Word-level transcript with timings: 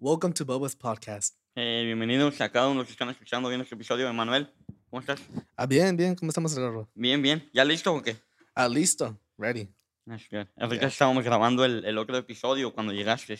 Welcome 0.00 0.32
to 0.34 0.44
Bubba's 0.44 0.74
podcast. 0.76 1.36
Eh, 1.54 1.82
bienvenidos 1.84 2.40
a 2.40 2.50
cada 2.50 2.66
uno 2.68 2.74
de 2.76 2.78
los 2.80 2.86
que 2.86 2.92
están 2.92 3.10
escuchando 3.10 3.48
bien 3.48 3.60
este 3.60 3.74
episodio. 3.74 4.08
Emanuel, 4.08 4.50
¿cómo 4.88 5.00
estás? 5.00 5.20
Ah, 5.56 5.66
bien, 5.66 5.96
bien. 5.96 6.14
¿Cómo 6.14 6.30
estamos, 6.30 6.54
Rorro? 6.56 6.88
Bien, 6.94 7.20
bien. 7.20 7.48
¿Ya 7.52 7.64
listo 7.64 7.92
o 7.94 8.02
qué? 8.02 8.16
Ah, 8.54 8.68
listo. 8.68 9.18
Ready. 9.36 9.68
That's 10.06 10.26
good. 10.30 10.46
Ahorita 10.56 10.82
Ya. 10.82 10.88
estábamos 10.88 11.24
grabando 11.24 11.64
el, 11.64 11.84
el 11.84 11.98
otro 11.98 12.16
episodio 12.16 12.72
cuando 12.72 12.92
llegaste. 12.92 13.38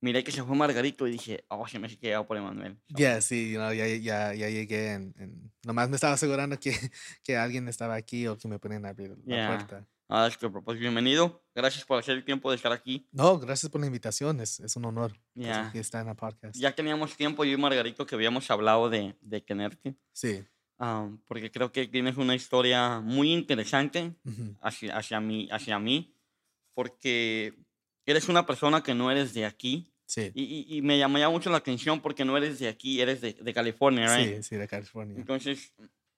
Miré 0.00 0.22
que 0.22 0.30
se 0.30 0.42
fue 0.44 0.54
Margarito 0.54 1.06
y 1.08 1.12
dije, 1.12 1.44
oh, 1.48 1.66
se 1.66 1.78
me 1.78 1.86
hace 1.86 1.98
que 1.98 2.06
llegado 2.08 2.26
por 2.26 2.36
Emanuel. 2.36 2.78
So, 2.90 2.96
Yeah, 2.98 3.20
sí, 3.20 3.50
you 3.50 3.56
know, 3.58 3.72
ya, 3.72 3.86
ya, 3.88 4.34
ya 4.34 4.48
llegué 4.48 4.92
en, 4.92 5.14
en- 5.18 5.52
Nomás 5.64 5.88
me 5.88 5.96
estaba 5.96 6.12
asegurando 6.14 6.58
que, 6.60 6.70
que 7.24 7.36
alguien 7.36 7.66
estaba 7.68 7.94
aquí 7.94 8.26
o 8.26 8.36
que 8.36 8.46
me 8.46 8.58
pueden 8.58 8.84
abrir 8.86 9.16
la 9.24 9.36
Yeah. 9.36 9.48
puerta. 9.48 9.86
Ah, 10.08 10.22
that's 10.28 10.40
good, 10.40 10.52
bro. 10.52 10.62
Pues 10.62 10.78
bienvenido. 10.78 11.42
Gracias 11.52 11.84
por 11.84 11.98
hacer 11.98 12.16
el 12.16 12.24
tiempo 12.24 12.50
de 12.50 12.56
estar 12.56 12.70
aquí. 12.70 13.08
No, 13.10 13.40
gracias 13.40 13.70
por 13.72 13.80
la 13.80 13.88
invitación. 13.88 14.40
Es, 14.40 14.60
es 14.60 14.76
un 14.76 14.84
honor. 14.84 15.12
Yeah. 15.34 15.68
Aquí 15.68 15.78
está 15.78 16.00
en 16.00 16.06
la 16.06 16.14
podcast. 16.14 16.54
Ya 16.56 16.72
teníamos 16.72 17.16
tiempo 17.16 17.44
yo 17.44 17.52
y 17.52 17.56
Margarito 17.56 18.06
que 18.06 18.14
habíamos 18.14 18.48
hablado 18.50 18.88
de, 18.88 19.16
de 19.20 19.40
tenerte. 19.40 19.96
Sí. 20.12 20.44
um, 20.78 21.18
porque 21.26 21.50
creo 21.50 21.72
que 21.72 21.88
tienes 21.88 22.16
una 22.18 22.36
historia 22.36 23.00
muy 23.00 23.32
interesante 23.32 24.14
ujú, 24.24 24.54
hacia, 24.60 24.96
hacia, 24.96 25.20
mí, 25.20 25.48
hacia 25.50 25.78
mí. 25.80 26.14
Porque 26.72 27.54
eres 28.04 28.28
una 28.28 28.46
persona 28.46 28.84
que 28.84 28.94
no 28.94 29.10
eres 29.10 29.34
de 29.34 29.44
aquí. 29.44 29.92
Sí. 30.04 30.30
Y, 30.34 30.44
y, 30.44 30.76
y 30.76 30.82
me 30.82 30.98
llamó 30.98 31.18
mucho 31.32 31.50
la 31.50 31.56
atención 31.56 32.00
porque 32.00 32.24
no 32.24 32.36
eres 32.36 32.60
de 32.60 32.68
aquí, 32.68 33.00
eres 33.00 33.20
de, 33.20 33.32
de 33.32 33.52
California, 33.52 34.16
right? 34.16 34.36
Sí, 34.36 34.42
sí, 34.44 34.56
de 34.56 34.68
California. 34.68 35.16
Entonces, 35.18 35.72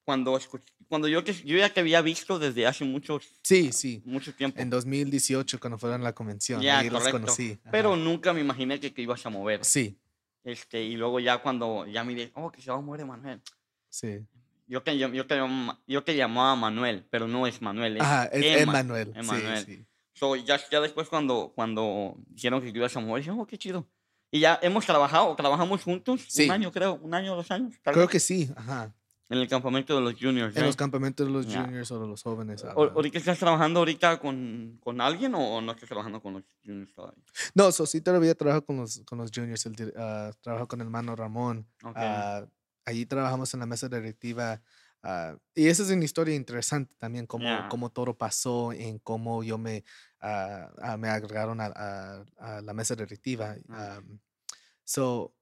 cuando, 0.08 0.40
cuando 0.88 1.06
yo, 1.06 1.22
que, 1.22 1.34
yo 1.34 1.58
ya 1.58 1.68
te 1.68 1.80
había 1.80 2.00
visto 2.00 2.38
desde 2.38 2.66
hace 2.66 2.82
mucho, 2.86 3.20
Sí, 3.42 3.72
sí. 3.72 4.00
mucho 4.06 4.32
tiempo, 4.34 4.58
En 4.58 4.70
2018, 4.70 5.60
cuando 5.60 5.76
fueron 5.76 6.00
a 6.00 6.04
la 6.04 6.14
convención. 6.14 6.62
Ya, 6.62 6.78
ahí 6.78 6.88
los 6.88 7.00
correcto. 7.02 7.20
conocí. 7.20 7.58
ajá. 7.60 7.70
pero 7.70 7.94
nunca 7.94 8.32
me 8.32 8.40
imaginé 8.40 8.80
que 8.80 8.90
te 8.90 9.02
ibas 9.02 9.26
a 9.26 9.28
mover. 9.28 9.62
Sí, 9.66 9.98
Este, 10.44 10.82
y 10.82 10.96
luego 10.96 11.20
ya 11.20 11.36
cuando 11.42 11.84
ya 11.86 12.04
miré, 12.04 12.32
oh, 12.36 12.50
que 12.50 12.62
se 12.62 12.70
va 12.70 12.78
a 12.78 12.80
mover 12.80 13.04
Manuel. 13.04 13.42
sí. 13.90 14.20
Yo 14.66 14.82
te, 14.82 14.96
yo, 14.96 15.08
yo 15.12 15.24
llam- 15.26 15.78
yo 15.86 16.02
te 16.04 16.16
llamaba 16.16 16.56
Manuel, 16.56 17.06
pero 17.10 17.28
no 17.28 17.46
es 17.46 17.60
Manuel, 17.60 17.96
es 17.96 18.02
Ajá, 18.02 18.24
es 18.32 18.62
Emmanuel. 18.62 19.12
Emmanuel. 19.14 19.64
Sí, 19.66 19.76
sí. 19.76 19.86
So, 20.14 20.36
ya, 20.36 20.58
ya 20.70 20.80
después 20.80 21.08
cuando, 21.10 21.52
cuando 21.54 22.16
dijeron 22.28 22.62
que 22.62 22.72
te 22.72 22.78
ibas 22.78 22.96
a 22.96 23.00
mover, 23.00 23.22
dije, 23.22 23.30
oh, 23.38 23.46
qué 23.46 23.58
chido. 23.58 23.86
Y 24.30 24.40
ya 24.40 24.58
hemos 24.62 24.84
trabajado, 24.86 25.34
trabajamos 25.36 25.82
juntos 25.82 26.22
Sí. 26.28 26.44
un 26.46 26.50
año, 26.52 26.72
creo, 26.72 26.94
un 27.02 27.12
año, 27.14 27.34
dos 27.36 27.50
años. 27.50 27.74
Creo 27.82 28.08
que 28.08 28.20
sí. 28.20 28.50
Ajá. 28.56 28.94
En 29.30 29.38
el 29.38 29.46
campamento 29.48 29.94
de 29.94 30.00
los 30.00 30.14
juniors. 30.14 30.56
En 30.56 30.62
los 30.62 30.70
right? 30.72 30.78
campamentos 30.78 31.26
de 31.26 31.32
los 31.32 31.46
Ya. 31.46 31.62
juniors 31.62 31.90
o 31.90 32.00
de 32.00 32.06
los 32.06 32.22
jóvenes. 32.22 32.64
¿Ahorita 32.64 33.18
estás 33.18 33.38
trabajando 33.38 33.80
ahorita 33.80 34.18
con, 34.20 34.78
con 34.82 35.00
alguien 35.02 35.34
o, 35.34 35.56
o 35.56 35.60
no 35.60 35.72
estás 35.72 35.88
trabajando 35.88 36.22
con 36.22 36.32
los 36.34 36.44
juniors 36.64 36.92
todavía? 36.94 37.22
No, 37.54 37.70
so 37.70 37.84
sí 37.86 38.00
todavía 38.00 38.34
trabajo 38.34 38.64
con 38.64 38.78
los, 38.78 39.02
con 39.04 39.18
los 39.18 39.30
juniors. 39.34 39.66
El, 39.66 39.92
ah, 39.98 40.30
trabajo 40.40 40.66
con 40.66 40.80
el 40.80 40.86
hermano 40.86 41.14
Ramón. 41.14 41.66
Ok. 41.84 41.92
ah, 41.96 42.46
allí 42.86 43.04
trabajamos 43.04 43.52
en 43.52 43.60
la 43.60 43.66
mesa 43.66 43.86
directiva. 43.88 44.62
ah, 45.02 45.36
y 45.54 45.66
esa 45.68 45.82
es 45.82 45.90
una 45.90 46.04
historia 46.04 46.34
interesante 46.34 46.94
también, 46.96 47.26
cómo, 47.26 47.44
Ya. 47.44 47.68
cómo 47.68 47.90
todo 47.90 48.16
pasó, 48.16 48.72
en 48.72 48.98
cómo 48.98 49.42
yo 49.44 49.58
me, 49.58 49.84
me 50.98 51.08
agregaron 51.08 51.60
a, 51.60 51.66
a- 51.66 52.24
a 52.38 52.60
la 52.62 52.72
mesa 52.72 52.96
directiva. 52.96 53.56
Ah. 53.68 54.00
um, 54.02 54.18
so, 54.84 55.34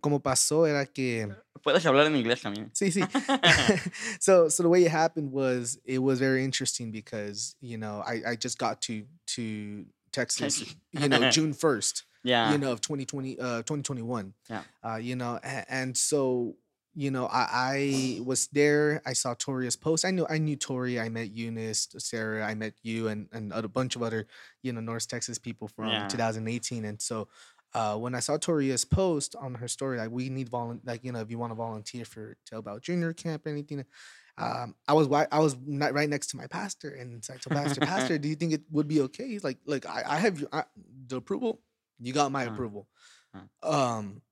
como 0.00 0.20
pasó 0.20 0.66
era 0.66 0.86
que... 0.86 1.28
Puedes 1.62 1.84
hablar 1.86 2.06
en 2.06 2.16
inglés 2.16 2.40
también. 2.42 2.70
Sí, 2.72 2.90
sí. 2.90 3.02
so 4.20 4.48
so 4.48 4.62
the 4.62 4.68
way 4.68 4.84
it 4.84 4.90
happened 4.90 5.30
was 5.32 5.78
it 5.84 5.98
was 5.98 6.18
very 6.18 6.44
interesting 6.44 6.90
because 6.90 7.54
you 7.60 7.76
know 7.76 8.02
I 8.06 8.32
I 8.32 8.36
just 8.36 8.58
got 8.58 8.80
to 8.82 9.04
to 9.36 9.84
Texas 10.12 10.64
you 10.92 11.08
know 11.08 11.30
June 11.34 11.52
first 11.52 12.04
Ya. 12.24 12.50
you 12.52 12.58
know 12.58 12.72
of 12.72 12.80
2020 12.80 13.38
uh 13.38 13.62
2021 13.62 14.34
Yeah. 14.48 14.62
uh 14.82 14.96
you 14.96 15.16
know 15.16 15.38
and, 15.42 15.66
and 15.68 15.96
so 15.96 16.56
you 16.94 17.10
know 17.10 17.26
I 17.26 17.46
I 17.52 18.20
was 18.24 18.48
there 18.52 19.00
I 19.06 19.12
saw 19.14 19.34
Toria's 19.34 19.76
post 19.76 20.04
I 20.04 20.10
knew 20.10 20.26
I 20.28 20.38
knew 20.38 20.56
Tori 20.56 20.98
I 20.98 21.08
met 21.08 21.30
Eunice 21.36 21.88
Sarah 21.98 22.44
I 22.44 22.54
met 22.54 22.74
you 22.82 23.08
and 23.08 23.28
and 23.32 23.52
a 23.52 23.68
bunch 23.68 23.96
of 23.96 24.02
other 24.02 24.26
you 24.62 24.72
know 24.72 24.80
North 24.80 25.08
Texas 25.08 25.38
people 25.38 25.68
from 25.68 25.88
Yeah. 25.88 26.08
2018 26.08 26.84
and 26.84 27.00
so 27.00 27.28
uh, 27.74 27.96
when 27.96 28.14
I 28.14 28.20
saw 28.20 28.36
Toria's 28.36 28.84
post 28.84 29.36
on 29.36 29.54
her 29.56 29.68
story, 29.68 29.98
like 29.98 30.10
we 30.10 30.28
need 30.28 30.50
volun 30.50 30.80
like 30.84 31.04
you 31.04 31.12
know 31.12 31.20
if 31.20 31.30
you 31.30 31.38
want 31.38 31.52
to 31.52 31.54
volunteer 31.56 32.04
for 32.04 32.36
Tail 32.46 32.58
About 32.60 32.82
Junior 32.82 33.12
Camp 33.12 33.46
or 33.46 33.50
anything, 33.50 33.84
um, 34.38 34.74
I 34.88 34.94
was 34.94 35.08
I 35.30 35.38
was 35.38 35.56
right 35.56 36.08
next 36.08 36.28
to 36.28 36.36
my 36.36 36.46
pastor, 36.46 36.90
and 36.90 37.24
so 37.24 37.34
I 37.34 37.36
told 37.38 37.54
Pastor, 37.54 37.80
Pastor, 37.82 38.18
do 38.18 38.28
you 38.28 38.34
think 38.36 38.52
it 38.52 38.62
would 38.70 38.88
be 38.88 39.00
okay? 39.02 39.28
He's 39.28 39.44
like, 39.44 39.58
like 39.66 39.86
I, 39.86 40.02
I 40.06 40.18
have 40.18 40.40
your, 40.40 40.48
I, 40.52 40.64
the 41.06 41.16
approval, 41.16 41.62
you 41.98 42.12
got 42.12 42.32
my 42.32 42.46
Uh, 42.46 42.52
approval. 42.52 42.88
uh. 43.34 43.46
Um, 43.62 44.22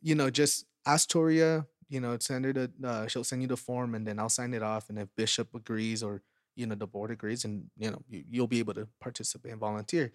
you 0.00 0.14
know, 0.14 0.30
just 0.30 0.66
ask 0.86 1.08
Toria, 1.08 1.66
you 1.88 2.00
know, 2.00 2.16
send 2.18 2.44
her 2.44 2.52
the, 2.52 2.72
uh, 2.84 3.06
she'll 3.06 3.24
send 3.24 3.42
you 3.42 3.48
the 3.48 3.56
form, 3.56 3.94
and 3.94 4.06
then 4.06 4.18
I'll 4.18 4.28
sign 4.28 4.54
it 4.54 4.62
off, 4.62 4.88
and 4.90 4.98
if 4.98 5.08
Bishop 5.16 5.54
agrees 5.54 6.02
or 6.02 6.22
you 6.54 6.66
know 6.66 6.74
the 6.74 6.86
board 6.86 7.10
agrees, 7.10 7.44
and 7.44 7.70
you 7.76 7.90
know 7.90 8.02
you, 8.08 8.24
you'll 8.28 8.46
be 8.48 8.58
able 8.60 8.74
to 8.74 8.88
participate 9.00 9.52
and 9.52 9.60
volunteer. 9.60 10.12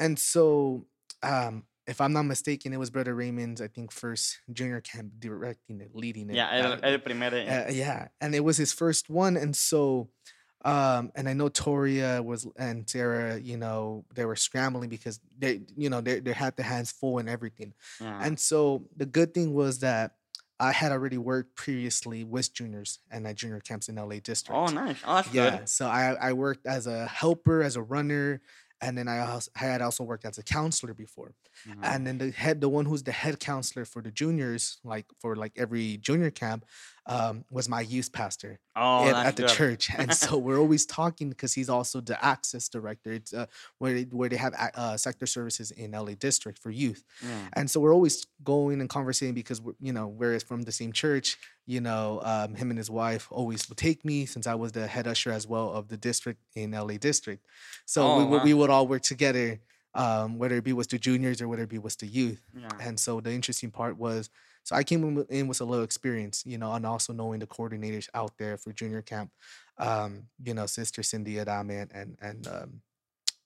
And 0.00 0.18
so, 0.18 0.86
um, 1.22 1.64
if 1.86 2.00
I'm 2.00 2.12
not 2.12 2.22
mistaken, 2.24 2.72
it 2.72 2.78
was 2.78 2.90
Brother 2.90 3.14
Raymond's, 3.14 3.60
I 3.60 3.68
think, 3.68 3.92
first 3.92 4.40
junior 4.52 4.80
camp 4.80 5.12
directing 5.18 5.80
it, 5.80 5.90
leading 5.94 6.30
it. 6.30 6.36
Ya, 6.36 6.48
el, 6.52 6.72
uh, 6.74 6.78
el 6.82 6.98
primer. 6.98 7.26
uh, 7.34 7.70
yeah, 7.70 8.08
and 8.20 8.34
it 8.34 8.40
was 8.44 8.56
his 8.56 8.72
first 8.72 9.10
one, 9.10 9.36
and 9.36 9.54
so, 9.56 10.10
um, 10.64 11.10
and 11.16 11.28
I 11.28 11.32
know 11.32 11.48
Toria 11.48 12.22
was 12.22 12.46
and 12.56 12.88
Sarah, 12.88 13.38
you 13.38 13.56
know, 13.56 14.04
they 14.14 14.24
were 14.24 14.36
scrambling 14.36 14.88
because 14.88 15.18
they, 15.36 15.62
you 15.76 15.90
know, 15.90 16.00
they 16.00 16.20
they 16.20 16.32
had 16.32 16.56
their 16.56 16.66
hands 16.66 16.92
full 16.92 17.18
and 17.18 17.28
everything, 17.28 17.74
ya. 18.00 18.18
and 18.20 18.38
so 18.38 18.86
the 18.96 19.06
good 19.06 19.34
thing 19.34 19.52
was 19.54 19.80
that 19.80 20.12
I 20.60 20.70
had 20.70 20.92
already 20.92 21.18
worked 21.18 21.56
previously 21.56 22.22
with 22.22 22.54
juniors 22.54 23.00
and 23.10 23.26
at 23.26 23.34
junior 23.34 23.58
camps 23.58 23.88
in 23.88 23.96
LA 23.96 24.20
district. 24.22 24.56
Oh, 24.56 24.66
nice. 24.68 24.98
Oh, 25.04 25.16
that's 25.16 25.32
Yeah, 25.32 25.58
good. 25.58 25.68
so 25.68 25.86
I 25.86 26.14
I 26.14 26.32
worked 26.34 26.64
as 26.66 26.86
a 26.86 27.06
helper, 27.08 27.62
as 27.64 27.74
a 27.74 27.82
runner, 27.82 28.40
and 28.82 28.98
then 28.98 29.08
I 29.08 29.20
also 29.20 29.50
I 29.56 29.60
had 29.66 29.82
also 29.82 30.04
worked 30.04 30.24
as 30.26 30.38
a 30.38 30.42
counselor 30.42 30.94
before. 30.94 31.34
Ujú. 31.66 31.82
And 31.82 32.06
then 32.06 32.18
the 32.18 32.30
head, 32.32 32.60
the 32.60 32.68
one 32.68 32.86
who's 32.86 33.04
the 33.04 33.12
head 33.12 33.40
counselor 33.40 33.84
for 33.86 34.02
the 34.02 34.10
juniors, 34.12 34.78
like 34.84 35.06
for 35.20 35.36
like 35.36 35.52
every 35.56 35.98
junior 35.98 36.30
camp, 36.30 36.66
um, 37.06 37.44
was 37.50 37.68
my 37.68 37.80
youth 37.80 38.12
pastor 38.12 38.60
Oh, 38.76 39.08
at, 39.08 39.26
at 39.26 39.36
the 39.36 39.42
good. 39.42 39.50
church. 39.52 39.90
And 39.98 40.14
so 40.14 40.38
we're 40.38 40.58
always 40.58 40.86
talking 40.86 41.28
because 41.30 41.52
he's 41.52 41.68
also 41.68 42.00
the 42.00 42.22
access 42.24 42.68
director. 42.68 43.12
It's 43.12 43.34
uh, 43.34 43.46
where 43.78 43.92
they, 43.94 44.02
where 44.04 44.28
they 44.28 44.36
have 44.36 44.54
uh, 44.74 44.96
sector 44.96 45.26
services 45.26 45.72
in 45.72 45.90
LA 45.92 46.14
district 46.18 46.58
for 46.60 46.70
youth. 46.70 47.02
Yeah. 47.22 47.48
And 47.54 47.68
so 47.70 47.80
we're 47.80 47.92
always 47.92 48.24
going 48.44 48.80
and 48.80 48.88
conversating 48.88 49.34
because 49.34 49.60
we're, 49.60 49.74
you 49.80 49.92
know, 49.92 50.06
we're 50.06 50.38
from 50.40 50.62
the 50.62 50.72
same 50.72 50.92
church. 50.92 51.38
You 51.66 51.80
know, 51.80 52.20
um, 52.24 52.54
him 52.54 52.70
and 52.70 52.78
his 52.78 52.90
wife 52.90 53.26
always 53.30 53.68
would 53.68 53.78
take 53.78 54.04
me 54.04 54.24
since 54.26 54.46
I 54.46 54.54
was 54.54 54.70
the 54.72 54.86
head 54.86 55.06
usher 55.08 55.32
as 55.32 55.46
well 55.46 55.72
of 55.72 55.88
the 55.88 55.96
district 55.96 56.40
in 56.54 56.70
LA 56.70 56.98
district. 56.98 57.44
So 57.84 58.18
we, 58.18 58.22
Oh, 58.24 58.26
would 58.26 58.42
we 58.44 58.54
wow. 58.54 58.60
would 58.60 58.70
all 58.70 58.86
work 58.86 59.02
together, 59.02 59.60
um, 59.94 60.38
whether 60.38 60.56
it 60.56 60.64
be 60.64 60.72
with 60.72 60.88
the 60.88 60.98
juniors 60.98 61.42
or 61.42 61.48
whether 61.48 61.64
it 61.64 61.68
be 61.68 61.78
with 61.78 61.98
the 61.98 62.06
youth. 62.06 62.40
Yeah. 62.56 62.68
And 62.80 62.98
so 62.98 63.20
the 63.20 63.32
interesting 63.32 63.70
part 63.72 63.96
was, 63.98 64.30
so 64.64 64.76
I 64.76 64.84
came 64.84 65.02
in 65.04 65.48
with, 65.48 65.60
a 65.60 65.64
little 65.64 65.84
experience, 65.84 66.44
you 66.46 66.58
know, 66.58 66.72
and 66.72 66.86
also 66.86 67.12
knowing 67.12 67.40
the 67.40 67.46
coordinators 67.46 68.08
out 68.14 68.32
there 68.38 68.56
for 68.56 68.72
junior 68.72 69.02
camp, 69.02 69.30
um, 69.78 70.24
you 70.42 70.54
know, 70.54 70.66
Sister 70.66 71.02
Cindy 71.02 71.34
Adame 71.34 71.88
and 71.92 72.16
and 72.20 72.46
um, 72.46 72.80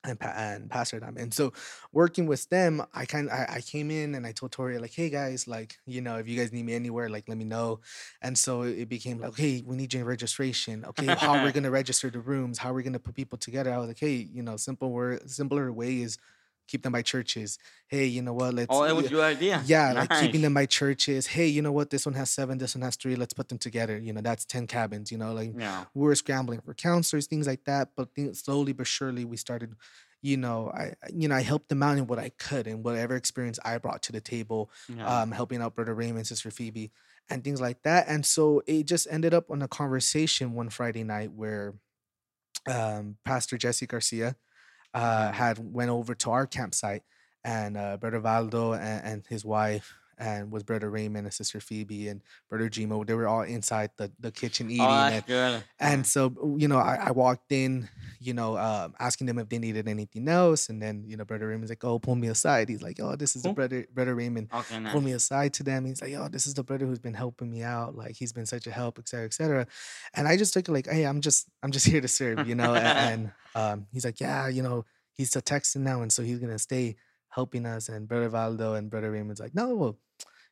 and, 0.05 0.19
and 0.23 0.71
Pastor 0.71 1.01
Adame. 1.01 1.21
And 1.21 1.33
so 1.33 1.53
working 1.93 2.27
with 2.27 2.49
them, 2.49 2.83
I 2.95 3.07
kind 3.07 3.31
I, 3.31 3.47
I 3.49 3.61
came 3.61 3.91
in 3.91 4.15
and 4.15 4.27
I 4.27 4.33
told 4.33 4.53
Tori 4.53 4.79
like, 4.79 4.95
hey 4.95 5.11
guys, 5.11 5.49
like 5.49 5.77
you 5.87 6.01
know, 6.01 6.17
if 6.19 6.29
you 6.29 6.39
guys 6.39 6.53
need 6.53 6.65
me 6.65 6.75
anywhere, 6.75 7.09
like 7.09 7.29
let 7.29 7.39
me 7.39 7.45
know. 7.45 7.81
And 8.23 8.37
so 8.37 8.63
it 8.63 8.79
it 8.81 8.89
became 8.89 9.19
like, 9.19 9.37
hey, 9.37 9.63
we 9.67 9.77
need 9.77 9.95
your 9.95 10.05
registration. 10.05 10.85
Okay, 10.85 11.07
how 11.07 11.43
we're 11.43 11.53
gonna 11.57 11.71
register 11.71 12.11
the 12.11 12.21
rooms? 12.21 12.59
How 12.59 12.73
we're 12.73 12.83
gonna 12.83 12.99
put 12.99 13.15
people 13.15 13.39
together? 13.39 13.73
I 13.73 13.79
was 13.79 13.89
like, 13.89 13.99
hey, 13.99 14.29
you 14.33 14.43
know, 14.43 14.57
simple 14.57 14.91
word, 14.91 15.29
simpler 15.31 15.73
way 15.73 16.03
is 16.03 16.19
keep 16.67 16.83
them 16.83 16.93
by 16.93 17.03
churches. 17.03 17.59
Hey, 17.89 18.07
you 18.07 18.23
know 18.23 18.33
what? 18.33 18.55
Let's 18.55 18.69
Oh, 18.71 18.83
it 18.85 18.95
was 18.95 19.11
your 19.11 19.23
idea. 19.25 19.63
yeah, 19.67 19.93
like 19.93 20.11
keeping 20.21 20.41
them 20.43 20.55
by 20.55 20.67
churches. 20.67 21.27
Hey, 21.27 21.47
you 21.47 21.63
know 21.63 21.73
what? 21.73 21.91
This 21.91 22.05
one 22.07 22.15
has 22.15 22.31
seven, 22.31 22.59
this 22.59 22.75
one 22.75 22.83
has 22.83 22.97
three. 22.97 23.17
Let's 23.17 23.33
put 23.35 23.49
them 23.49 23.59
together. 23.59 23.97
You 23.99 24.13
know, 24.13 24.21
that's 24.21 24.45
10 24.45 24.67
cabins, 24.67 25.11
you 25.13 25.19
know, 25.19 25.33
like 25.33 25.53
Yeah. 25.57 25.85
we 25.95 26.03
were 26.03 26.15
scrambling 26.15 26.61
for 26.61 26.75
counselors, 26.75 27.27
things 27.27 27.47
like 27.47 27.65
that. 27.65 27.91
But 27.97 28.09
slowly 28.33 28.73
but 28.73 28.87
surely, 28.87 29.25
we 29.25 29.37
started, 29.37 29.75
you 30.23 30.37
know, 30.37 30.71
I, 30.75 30.83
I- 30.83 30.95
you 31.15 31.29
know, 31.29 31.37
I 31.37 31.43
helped 31.43 31.69
them 31.69 31.83
out 31.83 31.99
in 31.99 32.07
what 32.07 32.19
I 32.19 32.31
could 32.31 32.67
and 32.67 32.85
whatever 32.85 33.15
experience 33.17 33.59
I 33.65 33.79
brought 33.79 34.03
to 34.05 34.13
the 34.13 34.21
table, 34.21 34.71
Yeah. 34.89 35.23
um, 35.23 35.31
helping 35.33 35.63
out 35.63 35.75
Brother 35.77 35.95
Raymond, 35.95 36.27
Sister 36.27 36.51
Phoebe, 36.51 36.91
and 37.31 37.43
things 37.45 37.61
like 37.61 37.83
that. 37.83 38.07
And 38.09 38.25
so 38.27 38.63
it 38.67 38.85
just 38.87 39.07
ended 39.11 39.35
up 39.35 39.51
on 39.51 39.63
a 39.63 39.69
conversation 39.69 40.55
one 40.55 40.71
Friday 40.71 41.05
night 41.05 41.33
where 41.33 41.75
um, 42.69 43.17
Pastor 43.25 43.57
Jesse 43.57 43.87
Garcia 43.87 44.37
uh, 44.97 45.31
had 45.31 45.59
went 45.59 45.91
over 45.91 46.15
to 46.15 46.31
our 46.31 46.47
campsite 46.47 47.03
and 47.45 47.77
uh, 47.77 47.99
and, 48.73 49.05
and 49.05 49.27
his 49.29 49.45
wife 49.45 49.95
and 50.19 50.51
with 50.51 50.65
brother 50.67 50.89
Raymond 50.91 51.27
and 51.27 51.33
sister 51.35 51.61
Phoebe 51.61 52.09
and 52.09 52.23
brother 52.49 52.69
Gmo. 52.71 53.07
They 53.07 53.15
were 53.15 53.29
all 53.29 53.43
inside 53.43 53.91
the, 53.99 54.11
the 54.19 54.31
kitchen 54.33 54.71
eating. 54.71 54.81
Oh, 54.85 54.89
and, 54.91 55.27
good. 55.27 55.65
and 55.79 56.07
so, 56.07 56.57
you 56.59 56.69
know, 56.69 56.79
I, 56.79 56.97
I 57.07 57.11
walked 57.11 57.53
in, 57.53 57.89
you 58.21 58.33
know, 58.35 58.57
um, 58.57 58.95
asking 58.99 59.27
them 59.27 59.39
if 59.39 59.49
they 59.49 59.59
needed 59.59 59.89
anything 59.89 60.29
else. 60.29 60.69
And 60.69 60.81
then, 60.83 61.05
you 61.07 61.17
know, 61.17 61.25
brother 61.25 61.49
Raymond's 61.49 61.71
like, 61.71 61.85
oh, 61.85 61.99
pull 61.99 62.15
me 62.15 62.29
aside. 62.29 62.69
He's 62.69 62.83
like, 62.83 62.99
oh, 63.01 63.17
this 63.17 63.37
is 63.37 63.43
the 63.43 63.53
brother, 63.53 63.87
brother 63.93 64.15
Raymond. 64.15 64.49
Okay, 64.55 64.85
Pull 64.91 65.01
me 65.03 65.13
aside 65.13 65.53
to 65.55 65.63
them. 65.63 65.85
He's 65.85 66.01
like, 66.01 66.15
oh, 66.15 66.29
this 66.29 66.47
is 66.47 66.55
the 66.55 66.65
brother 66.65 66.87
who's 66.87 66.99
been 66.99 67.15
helping 67.15 67.51
me 67.51 67.63
out. 67.63 67.95
Like 67.97 68.17
he's 68.17 68.33
been 68.33 68.47
such 68.47 68.67
a 68.67 68.71
help, 68.71 68.99
et 68.99 69.09
cetera, 69.09 69.27
et 69.27 69.35
cetera. 69.35 69.67
And 70.15 70.27
I 70.27 70.37
just 70.37 70.55
took 70.55 70.69
it 70.69 70.73
like, 70.73 70.87
hey, 70.89 71.05
I'm 71.05 71.21
just, 71.21 71.49
I'm 71.63 71.73
just 71.73 71.87
here 71.93 72.01
to 72.01 72.09
serve, 72.09 72.49
you 72.49 72.55
know. 72.55 72.75
a- 72.75 72.81
And, 73.07 73.33
um, 73.55 73.87
he's 73.93 74.05
like, 74.05 74.21
yeah, 74.21 74.49
you 74.49 74.63
know, 74.63 74.85
he's 75.13 75.35
a 75.37 75.41
Texan 75.41 75.83
now, 75.85 76.03
and 76.03 76.13
so 76.13 76.23
he's 76.23 76.39
gonna 76.39 76.59
stay 76.59 76.97
helping 77.37 77.67
us. 77.67 77.89
And 77.89 78.09
brother 78.09 78.31
Valdo 78.31 78.77
and 78.77 78.91
brother 78.91 79.11
Raymond's 79.13 79.41
like, 79.41 79.55
no, 79.55 79.75
well, 79.75 79.99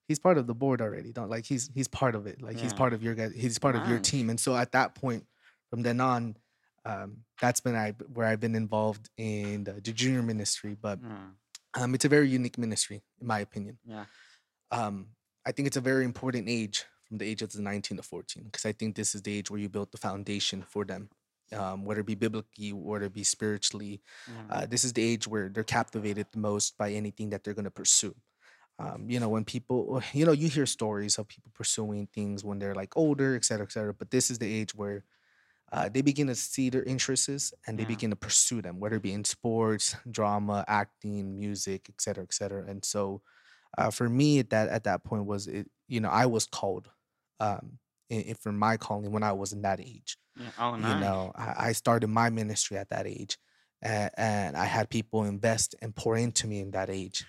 he's 0.06 0.18
part 0.18 0.36
of 0.38 0.46
the 0.46 0.54
board 0.54 0.80
already. 0.80 1.10
Don't 1.12 1.30
like 1.30 1.46
he's 1.46 1.70
he's 1.74 1.88
part 1.88 2.14
of 2.14 2.26
it. 2.26 2.40
Like 2.42 2.58
he's 2.60 2.72
part 2.82 2.92
of 2.92 3.02
your 3.02 3.14
guys. 3.14 3.32
He's 3.34 3.58
part 3.58 3.74
of 3.74 3.88
your 3.88 3.98
team. 4.12 4.30
And 4.30 4.38
so 4.38 4.54
at 4.54 4.70
that 4.72 4.94
point, 4.94 5.24
from 5.70 5.82
then 5.82 6.00
on, 6.00 6.36
um, 6.84 7.08
that's 7.40 7.60
been 7.60 7.74
I 7.74 7.92
where 8.12 8.26
I've 8.26 8.40
been 8.46 8.54
involved 8.54 9.08
in 9.16 9.64
the, 9.64 9.72
the 9.72 9.92
junior 9.92 10.22
ministry. 10.22 10.76
But 10.80 11.00
Yeah. 11.02 11.82
um, 11.82 11.94
it's 11.94 12.04
a 12.04 12.08
very 12.16 12.28
unique 12.28 12.58
ministry, 12.58 13.02
in 13.20 13.26
my 13.26 13.40
opinion. 13.40 13.78
Yeah. 13.84 14.04
Um, 14.70 15.08
I 15.46 15.52
think 15.52 15.66
it's 15.66 15.76
a 15.76 15.80
very 15.92 16.04
important 16.04 16.48
age 16.48 16.84
from 17.08 17.18
the 17.18 17.26
age 17.30 17.42
of 17.42 17.50
the 17.52 17.60
19 17.62 17.96
to 17.98 18.02
14 18.02 18.44
because 18.44 18.64
I 18.66 18.72
think 18.72 18.94
this 18.96 19.14
is 19.14 19.22
the 19.22 19.36
age 19.38 19.50
where 19.50 19.60
you 19.60 19.68
build 19.68 19.90
the 19.92 19.98
foundation 19.98 20.62
for 20.68 20.84
them. 20.84 21.08
Um, 21.52 21.84
whether 21.84 22.00
it 22.00 22.06
be 22.06 22.14
biblically, 22.14 22.72
whether 22.72 23.04
it 23.06 23.12
be 23.12 23.24
spiritually, 23.24 24.02
Yeah. 24.26 24.50
uh, 24.50 24.66
this 24.66 24.82
is 24.84 24.92
the 24.94 25.02
age 25.02 25.28
where 25.28 25.48
they're 25.48 25.62
captivated 25.64 26.28
the 26.32 26.38
most 26.38 26.76
by 26.78 26.90
anything 26.92 27.30
that 27.30 27.44
they're 27.44 27.54
going 27.54 27.66
to 27.66 27.70
pursue. 27.70 28.14
Um, 28.78 29.08
you 29.10 29.20
know, 29.20 29.28
when 29.28 29.44
people, 29.44 30.02
you 30.12 30.26
know, 30.26 30.32
you 30.32 30.48
hear 30.48 30.66
stories 30.66 31.18
of 31.18 31.28
people 31.28 31.52
pursuing 31.54 32.08
things 32.08 32.44
when 32.44 32.58
they're 32.58 32.74
like 32.74 32.96
older, 32.96 33.36
et 33.36 33.44
cetera, 33.44 33.66
et 33.66 33.72
cetera. 33.72 33.94
But 33.94 34.10
this 34.10 34.30
is 34.30 34.38
the 34.38 34.52
age 34.52 34.74
where 34.74 35.04
uh, 35.72 35.88
they 35.88 36.02
begin 36.02 36.26
to 36.28 36.34
see 36.34 36.70
their 36.70 36.82
interests 36.84 37.52
and 37.66 37.78
they 37.78 37.84
Yeah. 37.84 37.86
begin 37.86 38.10
to 38.10 38.16
pursue 38.16 38.62
them, 38.62 38.80
whether 38.80 38.96
it 38.96 39.02
be 39.02 39.12
in 39.12 39.24
sports, 39.24 39.96
drama, 40.10 40.64
acting, 40.68 41.34
music, 41.36 41.86
et 41.88 42.00
cetera, 42.00 42.24
et 42.24 42.34
cetera. 42.34 42.64
And 42.68 42.84
so, 42.84 43.22
uh, 43.78 43.90
for 43.90 44.08
me, 44.08 44.40
at 44.40 44.50
that 44.50 44.68
at 44.70 44.84
that 44.84 45.04
point 45.04 45.26
was 45.26 45.46
it, 45.48 45.70
you 45.88 46.00
know, 46.00 46.10
I 46.10 46.26
was 46.26 46.46
called 46.46 46.90
um, 47.40 47.78
in, 48.08 48.20
in- 48.22 48.34
for 48.36 48.52
my 48.52 48.76
calling 48.76 49.12
when 49.12 49.22
I 49.22 49.32
was 49.32 49.52
in 49.52 49.62
that 49.62 49.80
age 49.80 50.16
Yeah. 50.36 50.50
Oh, 50.58 50.76
you 50.76 50.94
know 50.96 51.32
I, 51.36 51.68
I 51.68 51.72
started 51.72 52.08
my 52.08 52.28
ministry 52.30 52.76
at 52.76 52.88
that 52.90 53.06
age 53.06 53.38
and, 53.80 54.10
and 54.16 54.56
i 54.56 54.64
had 54.64 54.88
people 54.90 55.22
invest 55.24 55.76
and 55.80 55.94
pour 55.94 56.16
into 56.16 56.48
me 56.48 56.58
in 56.60 56.72
that 56.72 56.90
age 56.90 57.24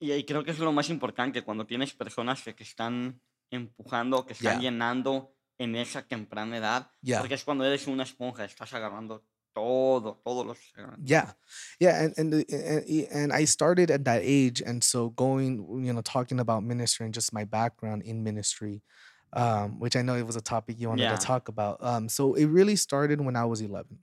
Y, 0.00 0.12
y 0.12 0.24
creo 0.24 0.42
que 0.42 0.52
eso 0.52 0.62
es 0.62 0.64
lo 0.64 0.72
más 0.72 0.88
importante 0.88 1.42
cuando 1.42 1.66
tienes 1.66 1.92
personas 1.92 2.42
que 2.42 2.54
te 2.54 2.62
están 2.64 3.20
empujando, 3.50 4.24
que 4.24 4.32
están 4.32 4.58
Yeah. 4.58 4.70
llenando 4.70 5.34
en 5.58 5.76
esa 5.76 6.00
temprana 6.08 6.56
edad, 6.56 6.90
yeah 7.02 7.18
porque 7.20 7.34
es 7.34 7.44
cuando 7.44 7.64
eres 7.66 7.86
una 7.86 8.04
esponja, 8.04 8.46
estás 8.46 8.72
agarrando 8.72 9.26
todo, 9.52 10.22
todo 10.24 10.44
lo 10.44 10.54
que 10.54 10.60
yeah 11.04 11.34
yeah 11.78 12.04
and 12.04 12.14
and, 12.16 12.32
the, 12.32 12.44
and 12.50 13.08
and 13.12 13.32
i 13.32 13.44
started 13.44 13.90
at 13.90 14.04
that 14.04 14.20
age 14.22 14.62
and 14.64 14.82
so 14.82 15.10
going 15.10 15.58
you 15.84 15.92
know 15.92 16.02
talking 16.02 16.40
about 16.40 16.62
ministry 16.62 17.04
and 17.04 17.14
just 17.14 17.32
my 17.32 17.44
background 17.44 18.02
in 18.02 18.22
ministry 18.22 18.82
um, 19.32 19.78
which 19.80 19.96
i 19.96 20.02
know 20.02 20.14
it 20.16 20.26
was 20.26 20.36
a 20.36 20.40
topic 20.40 20.76
you 20.78 20.88
wanted 20.88 21.02
Yeah. 21.04 21.16
to 21.16 21.26
talk 21.26 21.48
about 21.48 21.82
um, 21.82 22.08
so 22.08 22.34
it 22.34 22.46
really 22.46 22.76
started 22.76 23.20
when 23.20 23.36
i 23.36 23.44
was 23.44 23.60
11 23.60 23.98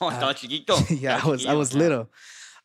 Oh, 0.00 0.08
Uh, 0.08 0.10
yeah, 0.90 1.20
I 1.22 1.28
was 1.28 1.44
I 1.46 1.54
was 1.54 1.74
little. 1.74 2.08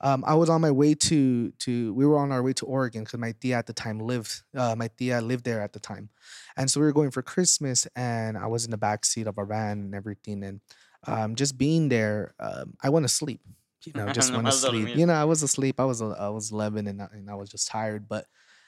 Um, 0.02 0.24
I 0.28 0.36
was 0.36 0.50
on 0.50 0.62
my 0.62 0.72
way 0.72 0.94
to 0.94 1.52
to 1.52 1.94
we 1.94 2.06
were 2.06 2.18
on 2.18 2.32
our 2.32 2.44
way 2.44 2.54
to 2.54 2.66
Oregon 2.66 3.04
because 3.04 3.20
my 3.20 3.34
tia 3.40 3.58
at 3.58 3.66
the 3.66 3.74
time 3.74 4.00
lived 4.00 4.44
uh, 4.56 4.76
my 4.78 4.90
tia 4.98 5.22
lived 5.22 5.46
there 5.46 5.62
at 5.62 5.74
the 5.74 5.80
time, 5.80 6.10
and 6.58 6.70
so 6.70 6.80
we 6.80 6.86
were 6.86 6.94
going 6.94 7.12
for 7.12 7.22
Christmas, 7.22 7.88
and 7.96 8.38
I 8.38 8.48
was 8.48 8.66
in 8.66 8.72
the 8.72 8.78
back 8.78 9.06
seat 9.06 9.28
of 9.28 9.38
our 9.38 9.46
van 9.46 9.80
and 9.80 9.96
everything, 9.96 10.44
and 10.44 10.62
um, 11.08 11.36
just 11.36 11.58
being 11.58 11.90
there, 11.90 12.36
um, 12.40 12.76
I 12.84 12.90
went 12.90 13.06
to 13.06 13.10
sleep. 13.10 13.42
You 13.86 13.94
know, 13.96 14.10
just 14.12 14.34
went 14.36 14.46
to 14.48 14.52
sleep. 14.52 14.90
You 15.00 15.06
know, 15.06 15.14
I 15.14 15.26
was 15.26 15.42
asleep. 15.44 15.80
I 15.80 15.86
was 15.86 16.02
I 16.02 16.30
was 16.30 16.52
eleven, 16.52 16.88
and 16.88 17.02
I, 17.02 17.08
and 17.12 17.30
I 17.30 17.36
was 17.36 17.50
just 17.50 17.68
tired, 17.68 18.08
but 18.08 18.26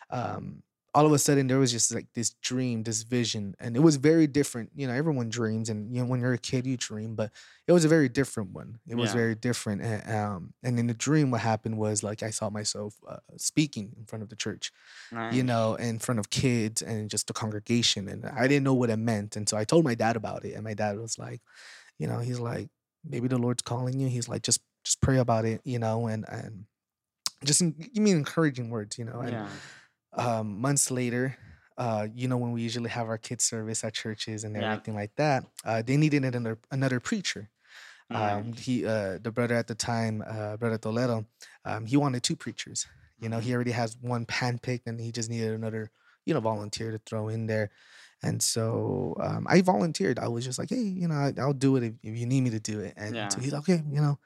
um 0.10 0.64
all 0.98 1.06
of 1.06 1.12
a 1.14 1.20
sudden 1.20 1.48
there 1.48 1.60
was 1.60 1.72
just 1.72 1.94
like 1.94 2.08
this 2.16 2.32
dream 2.42 2.84
this 2.84 3.04
vision 3.04 3.56
and 3.60 3.76
it 3.76 3.82
was 3.82 3.98
very 3.98 4.28
different 4.28 4.72
you 4.76 4.88
know 4.88 4.94
everyone 4.94 5.30
dreams 5.30 5.70
and 5.70 5.94
you 5.94 6.02
know 6.02 6.08
when 6.08 6.22
you're 6.22 6.34
a 6.34 6.38
kid 6.40 6.66
you 6.66 6.78
dream 6.78 7.16
but 7.16 7.32
it 7.68 7.74
was 7.74 7.86
a 7.86 7.88
very 7.90 8.10
different 8.10 8.52
one 8.54 8.80
it 8.88 8.96
was 8.96 9.12
Yeah. 9.12 9.18
very 9.22 9.36
different 9.36 9.82
and, 9.82 10.02
um 10.12 10.54
and 10.64 10.80
in 10.80 10.88
the 10.88 10.94
dream 10.94 11.32
what 11.32 11.42
happened 11.42 11.78
was 11.78 12.04
like 12.04 12.24
i 12.24 12.32
saw 12.32 12.50
myself 12.50 12.96
uh, 13.08 13.18
speaking 13.38 13.94
in 13.98 14.06
front 14.06 14.24
of 14.24 14.30
the 14.30 14.36
church 14.36 14.72
you 15.30 15.44
know 15.44 15.76
in 15.76 16.00
front 16.00 16.20
of 16.20 16.30
kids 16.30 16.82
and 16.82 17.10
just 17.10 17.28
the 17.28 17.34
congregation 17.34 18.08
and 18.08 18.26
i 18.26 18.48
didn't 18.48 18.64
know 18.64 18.74
what 18.74 18.90
it 18.90 18.98
meant 18.98 19.36
and 19.36 19.50
so 19.50 19.58
i 19.58 19.64
told 19.66 19.84
my 19.86 19.96
dad 19.96 20.16
about 20.16 20.46
it 20.46 20.54
and 20.54 20.64
my 20.64 20.74
dad 20.74 20.98
was 21.00 21.20
like 21.20 21.42
you 22.00 22.08
know 22.08 22.20
he's 22.20 22.40
like 22.40 22.70
maybe 23.04 23.28
the 23.28 23.38
lord's 23.38 23.64
calling 23.64 24.00
you 24.00 24.08
he's 24.10 24.30
like 24.30 24.44
just 24.44 24.62
just 24.86 25.02
pray 25.02 25.18
about 25.20 25.46
it 25.46 25.62
you 25.66 25.80
know 25.80 26.08
and 26.08 26.26
and 26.30 26.66
just 27.44 27.62
give 27.62 28.04
me 28.04 28.12
encouraging 28.12 28.70
words 28.70 28.98
you 28.98 29.06
know 29.06 29.22
and 29.22 29.32
Yeah. 29.32 29.48
Um, 30.18 30.60
months 30.62 30.92
later, 30.92 31.38
uh, 31.78 32.08
you 32.14 32.28
know, 32.28 32.38
when 32.38 32.52
we 32.52 32.62
usually 32.64 32.90
have 32.90 33.08
our 33.08 33.18
kids 33.20 33.44
service 33.44 33.84
at 33.84 33.94
churches 33.94 34.44
and 34.44 34.56
Yeah. 34.56 34.58
everything 34.58 34.96
like 34.96 35.16
that, 35.18 35.46
uh, 35.66 35.82
they 35.82 35.98
needed 35.98 36.24
another 36.26 36.60
another 36.72 37.00
preacher. 37.00 37.50
Um, 38.14 38.54
he, 38.54 38.86
uh, 38.86 39.20
the 39.22 39.32
brother 39.32 39.56
at 39.56 39.68
the 39.68 39.76
time, 39.76 40.24
uh, 40.28 40.58
brother 40.58 40.78
Toledo, 40.78 41.26
um, 41.66 41.86
he 41.86 41.98
wanted 41.98 42.24
two 42.24 42.36
preachers. 42.36 42.88
You 43.20 43.30
know, 43.30 43.40
he 43.40 43.54
already 43.54 43.72
has 43.72 43.98
one 44.00 44.26
handpicked, 44.28 44.84
and 44.88 45.00
he 45.00 45.12
just 45.12 45.30
needed 45.30 45.54
another, 45.54 45.92
you 46.26 46.34
know, 46.34 46.40
volunteer 46.40 46.92
to 46.92 47.00
throw 47.00 47.28
in 47.30 47.48
there. 47.48 47.72
And 48.24 48.42
so 48.42 49.16
um, 49.22 49.46
I 49.50 49.62
volunteered. 49.62 50.20
I 50.20 50.28
was 50.30 50.46
just 50.46 50.60
like, 50.60 50.70
hey, 50.70 50.78
you 50.82 51.08
know, 51.08 51.16
I, 51.16 51.34
I'll 51.40 51.54
do 51.54 51.76
it 51.78 51.84
if, 51.84 51.94
if 52.04 52.18
you 52.18 52.26
need 52.26 52.42
me 52.42 52.50
to 52.52 52.60
do 52.60 52.80
it. 52.80 52.94
And 52.98 53.16
Yeah. 53.16 53.32
so 53.32 53.42
he's 53.42 53.54
like, 53.54 53.62
okay, 53.70 53.84
you 53.90 54.02
know. 54.02 54.20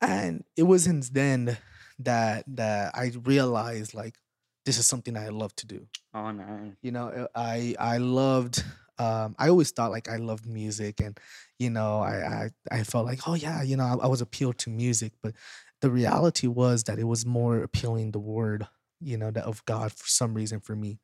And 0.00 0.44
it 0.56 0.64
was 0.64 0.84
since 0.84 1.10
then 1.10 1.56
that 2.00 2.44
that 2.48 2.94
I 2.96 3.12
realized 3.22 3.94
like 3.94 4.16
this 4.64 4.78
is 4.78 4.86
something 4.86 5.16
I 5.16 5.28
love 5.28 5.54
to 5.56 5.66
do. 5.66 5.86
Oh, 6.14 6.30
nice. 6.30 6.72
You 6.82 6.92
know, 6.92 7.28
I 7.34 7.74
I 7.78 7.98
loved. 7.98 8.64
Um, 8.98 9.34
I 9.38 9.48
always 9.48 9.72
thought 9.72 9.90
like 9.90 10.08
I 10.08 10.16
loved 10.16 10.46
music, 10.46 11.00
and 11.00 11.18
you 11.58 11.70
know, 11.70 11.98
I 12.00 12.50
I, 12.70 12.78
I 12.78 12.82
felt 12.84 13.06
like 13.06 13.26
oh 13.26 13.34
yeah, 13.34 13.62
you 13.62 13.76
know, 13.76 13.84
I, 13.84 14.04
I 14.04 14.06
was 14.06 14.20
appealed 14.20 14.58
to 14.58 14.70
music, 14.70 15.12
but 15.22 15.34
the 15.80 15.90
reality 15.90 16.46
was 16.46 16.84
that 16.84 16.98
it 16.98 17.04
was 17.04 17.26
more 17.26 17.62
appealing 17.62 18.12
the 18.12 18.20
word, 18.20 18.66
you 19.00 19.18
know, 19.18 19.30
that 19.32 19.44
of 19.44 19.64
God 19.66 19.92
for 19.92 20.06
some 20.06 20.32
reason 20.34 20.60
for 20.60 20.76
me. 20.76 21.00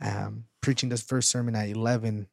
Yeah. 0.00 0.26
Um, 0.26 0.44
preaching 0.60 0.88
this 0.88 1.02
first 1.02 1.28
sermon 1.28 1.56
at 1.56 1.68
eleven 1.68 2.28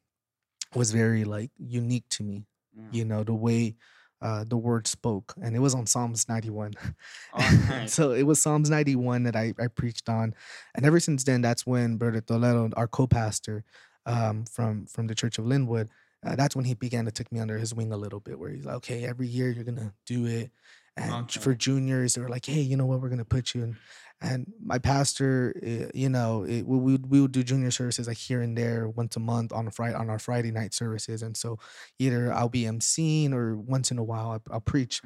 was 0.74 0.92
very 0.92 1.24
like 1.24 1.50
unique 1.58 2.08
to 2.10 2.22
me. 2.22 2.46
yeah. 2.74 2.84
You 2.92 3.04
know, 3.04 3.24
the 3.24 3.34
way 3.34 3.74
uh, 4.22 4.44
the 4.48 4.56
word 4.56 4.86
spoke, 4.86 5.34
and 5.42 5.54
it 5.56 5.58
was 5.58 5.74
on 5.74 5.86
Psalms 5.86 6.28
ninety 6.28 6.50
one. 6.50 6.72
Oh, 7.34 7.66
nice. 7.68 7.92
so 7.94 8.12
it 8.12 8.24
was 8.24 8.42
Psalms 8.42 8.70
91 8.70 9.22
that 9.24 9.36
I, 9.36 9.54
I 9.58 9.68
preached 9.68 10.08
on. 10.08 10.34
And 10.74 10.84
ever 10.84 11.00
since 11.00 11.24
then, 11.24 11.40
that's 11.42 11.66
when 11.66 11.96
Brother 11.96 12.20
Toledo, 12.20 12.68
our 12.76 12.86
co-pastor 12.86 13.64
um, 14.06 14.44
from, 14.44 14.86
from 14.86 15.06
the 15.06 15.14
Church 15.14 15.38
of 15.38 15.46
Lynwood, 15.46 15.88
uh, 16.26 16.36
that's 16.36 16.54
when 16.54 16.66
he 16.66 16.74
began 16.74 17.06
to 17.06 17.10
take 17.10 17.32
me 17.32 17.40
under 17.40 17.58
his 17.58 17.74
wing 17.74 17.90
a 17.92 17.96
little 17.96 18.20
bit, 18.20 18.38
where 18.38 18.50
he's 18.50 18.66
like, 18.66 18.76
okay, 18.76 19.04
every 19.04 19.26
year 19.26 19.50
you're 19.50 19.64
going 19.64 19.76
to 19.76 19.92
do 20.06 20.26
it. 20.26 20.50
And 20.96 21.30
Okay. 21.30 21.40
for 21.40 21.54
juniors, 21.54 22.14
they 22.14 22.20
were 22.20 22.28
like, 22.28 22.44
hey, 22.46 22.60
you 22.60 22.76
know 22.76 22.84
what, 22.86 23.00
we're 23.00 23.08
going 23.08 23.18
to 23.18 23.24
put 23.24 23.54
you 23.54 23.62
in. 23.64 23.78
And 24.20 24.52
my 24.62 24.78
pastor, 24.78 25.54
uh, 25.66 25.90
you 25.94 26.08
know, 26.08 26.44
it, 26.44 26.62
we, 26.66 26.76
we 26.78 26.92
would 26.92 27.06
we 27.10 27.20
would 27.20 27.32
do 27.32 27.42
junior 27.42 27.70
services 27.70 28.06
like 28.06 28.18
here 28.18 28.40
and 28.42 28.56
there 28.56 28.88
once 28.88 29.16
a 29.16 29.20
month 29.20 29.52
on 29.52 29.66
a 29.66 29.70
Friday 29.70 29.94
on 29.96 30.10
our 30.10 30.18
Friday 30.20 30.52
night 30.52 30.74
services, 30.74 31.22
and 31.22 31.36
so 31.36 31.58
either 31.98 32.32
I'll 32.32 32.48
be 32.48 32.62
emceeing 32.64 33.32
or 33.32 33.56
once 33.56 33.90
in 33.90 33.98
a 33.98 34.04
while 34.04 34.30
I'll, 34.30 34.42
I'll 34.52 34.60
preach. 34.60 35.02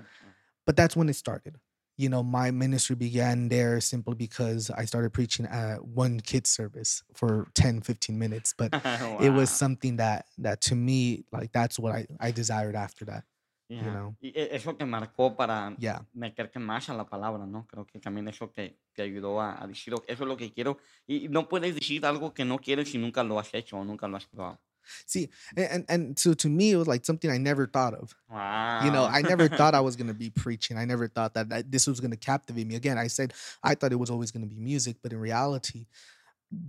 But 0.66 0.76
that's 0.76 0.97
when 0.97 1.09
it 1.09 1.14
started. 1.16 1.57
You 1.99 2.11
know 2.11 2.23
my 2.23 2.50
ministry 2.50 2.95
began 2.97 3.49
there 3.49 3.81
simply 3.81 4.14
because 4.16 4.71
i 4.71 4.85
started 4.85 5.14
preaching 5.14 5.47
at 5.47 5.83
one 5.87 6.21
kid 6.21 6.47
service 6.47 7.02
for 7.14 7.47
10 7.55 7.81
15 7.81 8.19
minutes. 8.19 8.52
But 8.57 8.73
it 9.19 9.31
was 9.31 9.50
something 9.50 9.97
that 9.97 10.26
that 10.38 10.61
to 10.62 10.75
me 10.75 11.25
like 11.33 11.52
that's 11.52 11.78
what 11.78 11.93
i 11.95 12.07
i 12.21 12.33
desired 12.33 12.76
after 12.76 13.07
that 13.07 13.25
Yeah. 13.68 13.92
know. 13.92 14.16
Y 14.20 14.32
eso 14.37 14.76
te 14.76 14.85
marcó 14.85 15.37
para 15.37 15.75
yeah 15.78 16.06
meterte 16.12 16.58
más 16.58 16.88
a 16.88 16.94
la 16.94 17.04
palabra, 17.08 17.46
¿no? 17.46 17.66
Creo 17.66 17.85
que 17.87 17.99
también 17.99 18.28
eso 18.28 18.49
te, 18.49 18.78
te 18.94 19.02
ayudó 19.02 19.40
a, 19.40 19.62
a 19.62 19.66
decir, 19.66 19.92
"Ok, 19.94 20.04
eso 20.06 20.23
es 20.25 20.28
lo 20.28 20.37
que 20.37 20.52
quiero. 20.52 20.78
Y 21.06 21.28
no 21.28 21.49
puedes 21.49 21.75
decir 21.75 22.04
algo 22.06 22.32
que 22.32 22.44
no 22.44 22.58
quieres 22.58 22.90
si 22.90 22.99
nunca 22.99 23.25
lo 23.25 23.38
has 23.40 23.52
hecho 23.54 23.76
o 23.78 23.85
nunca 23.85 24.06
lo 24.08 24.16
has 24.16 24.26
probado. 24.26 24.58
see 25.04 25.28
and 25.56 25.85
and 25.88 26.16
so 26.16 26.32
to 26.32 26.49
me 26.49 26.70
it 26.70 26.76
was 26.76 26.87
like 26.87 27.04
something 27.04 27.28
i 27.28 27.37
never 27.38 27.66
thought 27.66 27.92
of 27.92 28.14
Wow. 28.30 28.85
you 28.85 28.90
know 28.92 29.04
i 29.04 29.20
never 29.20 29.49
thought 29.49 29.75
i 29.75 29.80
was 29.88 29.96
going 29.96 30.06
to 30.06 30.14
be 30.14 30.30
preaching 30.30 30.78
i 30.78 30.85
never 30.85 31.08
thought 31.08 31.35
that, 31.35 31.49
that 31.49 31.73
this 31.73 31.88
was 31.88 31.99
going 31.99 32.12
to 32.12 32.16
captivate 32.16 32.68
me 32.68 32.76
again 32.76 32.96
i 32.96 33.08
said 33.08 33.35
i 33.64 33.75
thought 33.75 33.90
it 33.90 33.99
was 33.99 34.11
always 34.11 34.30
going 34.30 34.49
to 34.49 34.54
be 34.54 34.61
music 34.61 34.99
but 35.02 35.11
in 35.12 35.18
reality 35.18 35.87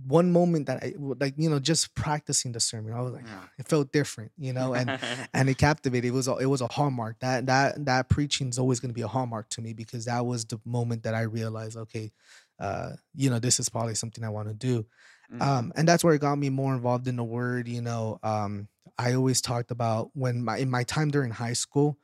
one 0.06 0.32
moment 0.32 0.66
that 0.66 0.82
i 0.82 0.92
like 0.98 1.34
you 1.36 1.48
know 1.48 1.58
just 1.60 1.94
practicing 1.94 2.50
the 2.52 2.58
sermon 2.60 2.92
i 2.92 3.00
was 3.00 3.12
like 3.12 3.24
Yeah. 3.24 3.42
it 3.58 3.68
felt 3.68 3.92
different 3.92 4.32
you 4.36 4.52
know 4.52 4.74
and 4.74 4.98
and 5.34 5.48
it 5.48 5.56
captivated. 5.58 6.08
It 6.08 6.12
was 6.12 6.26
a, 6.28 6.36
it 6.36 6.46
was 6.46 6.60
a 6.60 6.66
hallmark. 6.66 7.20
That 7.20 7.46
that 7.46 7.84
that 7.86 8.08
preaching 8.08 8.48
is 8.48 8.58
always 8.58 8.80
going 8.80 8.90
to 8.90 8.94
be 8.94 9.02
a 9.02 9.08
hallmark 9.08 9.48
to 9.50 9.60
me 9.62 9.72
because 9.72 10.06
that 10.06 10.24
was 10.26 10.44
the 10.46 10.58
moment 10.64 11.04
that 11.04 11.14
I 11.14 11.22
realized, 11.22 11.76
okay, 11.76 12.10
uh, 12.58 12.92
you 13.14 13.30
know, 13.30 13.38
this 13.38 13.60
is 13.60 13.68
probably 13.68 13.94
something 13.94 14.24
I 14.24 14.30
want 14.30 14.48
to 14.48 14.54
do. 14.54 14.86
Ujú. 15.32 15.42
Um, 15.42 15.72
and 15.76 15.86
that's 15.86 16.02
where 16.02 16.14
it 16.14 16.20
got 16.20 16.36
me 16.38 16.50
more 16.50 16.74
involved 16.74 17.06
in 17.06 17.16
the 17.16 17.24
word. 17.24 17.68
You 17.68 17.82
know, 17.82 18.18
um, 18.22 18.68
I 18.98 19.14
always 19.14 19.40
talked 19.40 19.70
about 19.70 20.10
when 20.14 20.42
my 20.42 20.58
in 20.58 20.70
my 20.70 20.82
time 20.84 21.10
during 21.10 21.30
high 21.30 21.54
school, 21.54 21.98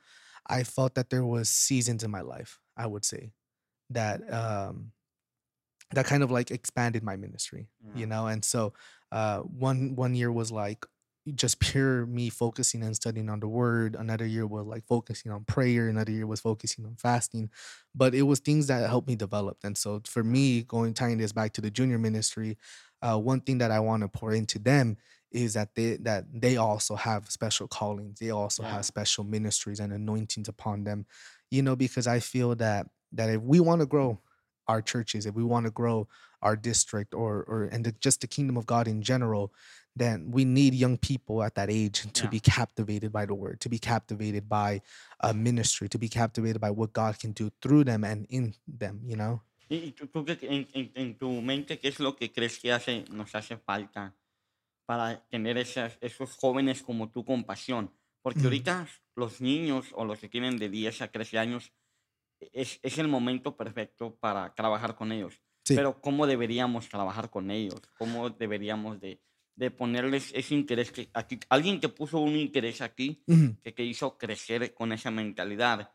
I 0.47 0.63
felt 0.63 0.95
that 0.95 1.11
there 1.11 1.25
was 1.25 1.49
seasons 1.49 2.05
in 2.05 2.11
my 2.11 2.21
life. 2.21 2.61
I 2.77 2.87
would 2.87 3.05
say 3.05 3.33
that 3.91 4.21
um, 4.33 4.93
that 5.95 6.07
kind 6.07 6.23
of 6.23 6.31
like 6.31 6.51
expanded 6.51 7.03
my 7.03 7.17
ministry. 7.17 7.69
You 7.99 8.07
know, 8.07 8.27
and 8.27 8.45
so 8.45 8.75
uh, 9.13 9.41
one 9.41 9.95
one 9.97 10.15
year 10.15 10.33
was 10.33 10.51
like 10.53 10.85
just 11.35 11.59
pure 11.59 12.05
me 12.05 12.29
focusing 12.29 12.83
and 12.83 12.95
studying 12.95 13.31
on 13.31 13.41
the 13.41 13.49
word. 13.49 13.97
Another 13.97 14.27
year 14.27 14.47
was 14.47 14.67
like 14.67 14.85
focusing 14.87 15.33
on 15.33 15.45
prayer. 15.45 15.89
Another 15.89 16.13
year 16.13 16.27
was 16.27 16.41
focusing 16.41 16.85
on 16.85 16.97
fasting. 16.97 17.51
But 17.95 18.15
it 18.15 18.23
was 18.23 18.41
things 18.41 18.67
that 18.67 18.89
helped 18.89 19.09
me 19.09 19.17
develop. 19.17 19.59
And 19.65 19.77
so 19.79 20.03
for 20.07 20.23
me, 20.23 20.63
going 20.63 20.93
tying 20.93 21.19
this 21.19 21.33
back 21.33 21.53
to 21.55 21.63
the 21.63 21.71
junior 21.71 21.99
ministry, 21.99 22.59
uh, 23.01 23.19
one 23.19 23.41
thing 23.41 23.59
that 23.59 23.71
I 23.71 23.81
want 23.81 24.03
to 24.03 24.09
pour 24.09 24.33
into 24.35 24.59
them 24.59 24.99
is 25.31 25.55
that 25.55 25.75
they 25.75 25.97
that 25.97 26.25
they 26.33 26.57
also 26.57 26.95
have 26.95 27.31
special 27.31 27.69
callings. 27.69 28.21
They 28.21 28.31
also 28.31 28.63
have 28.63 28.85
special 28.85 29.25
ministries 29.25 29.81
and 29.81 29.93
anointings 29.93 30.49
upon 30.49 30.85
them. 30.85 31.07
You 31.51 31.63
know, 31.63 31.75
because 31.77 32.07
I 32.07 32.21
feel 32.21 32.55
that 32.57 32.87
that 33.13 33.31
if 33.31 33.41
we 33.41 33.61
want 33.61 33.81
to 33.81 33.87
grow 33.87 34.21
our 34.69 34.83
churches, 34.83 35.27
if 35.27 35.35
we 35.35 35.45
want 35.45 35.67
to 35.67 35.71
grow 35.73 36.09
our 36.43 36.57
district 36.57 37.15
or 37.15 37.43
or 37.45 37.65
and 37.65 37.85
the, 37.85 37.93
just 38.01 38.21
the 38.21 38.27
kingdom 38.27 38.57
of 38.57 38.67
God 38.67 38.87
in 38.89 39.03
general, 39.03 39.53
then 39.97 40.31
we 40.31 40.45
need 40.45 40.75
young 40.75 40.99
people 40.99 41.43
at 41.43 41.55
that 41.55 41.71
age 41.71 42.07
to 42.13 42.27
Ya. 42.27 42.29
be 42.29 42.41
captivated 42.41 43.13
by 43.13 43.27
the 43.27 43.35
word, 43.35 43.61
to 43.61 43.69
be 43.69 43.79
captivated 43.79 44.49
by 44.49 44.83
a 45.21 45.33
ministry, 45.35 45.89
to 45.89 45.99
be 45.99 46.09
captivated 46.09 46.61
by 46.61 46.71
what 46.71 46.93
God 46.93 47.19
can 47.19 47.33
do 47.33 47.51
through 47.63 47.85
them 47.85 48.05
and 48.05 48.27
in 48.29 48.55
them, 48.67 49.01
you 49.05 49.17
know? 49.17 49.43
¿Y 49.69 49.77
y 49.77 49.93
tú 49.93 50.09
tú 50.09 50.25
qué 50.25 50.39
en 50.43 50.69
en 50.75 50.93
en 50.95 51.19
tu 51.19 51.31
mente 51.41 51.79
qué 51.79 51.89
es 51.89 51.99
lo 52.01 52.17
que 52.17 52.33
crees 52.33 52.59
que 52.59 52.73
hace 52.73 53.05
nos 53.11 53.35
hace 53.35 53.57
falta 53.57 54.17
para 54.87 55.27
tener 55.29 55.59
esas 55.59 55.99
esos 56.03 56.33
jóvenes 56.37 56.83
como 56.83 57.11
tú 57.11 57.25
con 57.25 57.45
pasión? 57.45 57.95
Porque 58.23 58.45
Mm, 58.45 58.47
ahorita 58.47 58.89
los 59.17 59.41
niños 59.41 59.89
o 59.95 60.05
los 60.05 60.21
que 60.21 60.29
tienen 60.29 60.59
de 60.59 60.69
10 60.71 61.03
a 61.03 61.09
13 61.13 61.39
años 61.39 61.73
es 62.41 62.79
es 62.83 62.99
el 62.99 63.09
momento 63.09 63.57
perfecto 63.57 64.17
para 64.17 64.55
trabajar 64.55 64.95
con 64.97 65.13
ellos. 65.13 65.43
sí. 65.65 65.75
Pero, 65.77 66.01
¿cómo 66.01 66.27
deberíamos 66.27 66.89
trabajar 66.89 67.31
con 67.31 67.51
ellos? 67.51 67.81
¿Cómo 67.99 68.31
deberíamos 68.31 69.01
de 69.01 69.21
de 69.57 69.71
ponerles 69.71 70.33
ese 70.35 70.55
interés 70.55 70.91
que 70.91 71.11
aquí 71.15 71.39
alguien 71.49 71.79
que 71.79 71.89
puso 71.89 72.19
un 72.19 72.35
interés 72.35 72.81
aquí, 72.81 73.23
Ujú, 73.29 73.57
que 73.63 73.71
te 73.71 73.85
hizo 73.85 74.19
crecer 74.19 74.75
con 74.75 74.93
esa 74.93 75.11
mentalidad? 75.11 75.93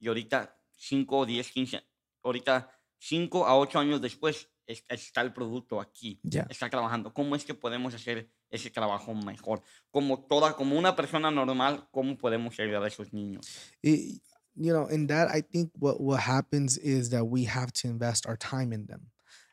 Y 0.00 0.08
ahorita 0.08 0.56
5, 0.76 1.26
10, 1.26 1.50
15, 1.52 1.82
ahorita 2.22 2.70
5 2.98 3.46
a 3.46 3.56
8 3.58 3.78
años 3.78 4.00
después 4.00 4.48
es 4.66 4.84
está 4.88 5.20
el 5.20 5.32
producto 5.32 5.80
aquí, 5.80 6.20
yeah. 6.22 6.46
está 6.48 6.70
trabajando. 6.70 7.12
¿Cómo 7.12 7.36
es 7.36 7.44
que 7.44 7.54
podemos 7.54 7.94
hacer 7.94 8.30
ese 8.50 8.70
trabajo 8.70 9.14
mejor? 9.14 9.62
Como 9.90 10.24
toda 10.26 10.54
como 10.56 10.78
una 10.78 10.96
persona 10.96 11.30
normal, 11.30 11.88
¿cómo 11.90 12.16
podemos 12.16 12.58
ayudar 12.58 12.82
a 12.84 12.88
esos 12.88 13.12
niños? 13.12 13.46
It, 13.82 14.22
you 14.56 14.72
know, 14.72 14.86
in 14.86 15.06
that, 15.08 15.28
I 15.28 15.40
think 15.40 15.70
what 15.78 16.00
what 16.00 16.20
happens 16.20 16.78
is 16.78 17.10
that 17.10 17.24
we 17.24 17.44
have 17.44 17.72
to 17.74 17.88
invest 17.88 18.26
our 18.26 18.36
time 18.36 18.72
in 18.72 18.86
them, 18.86 19.06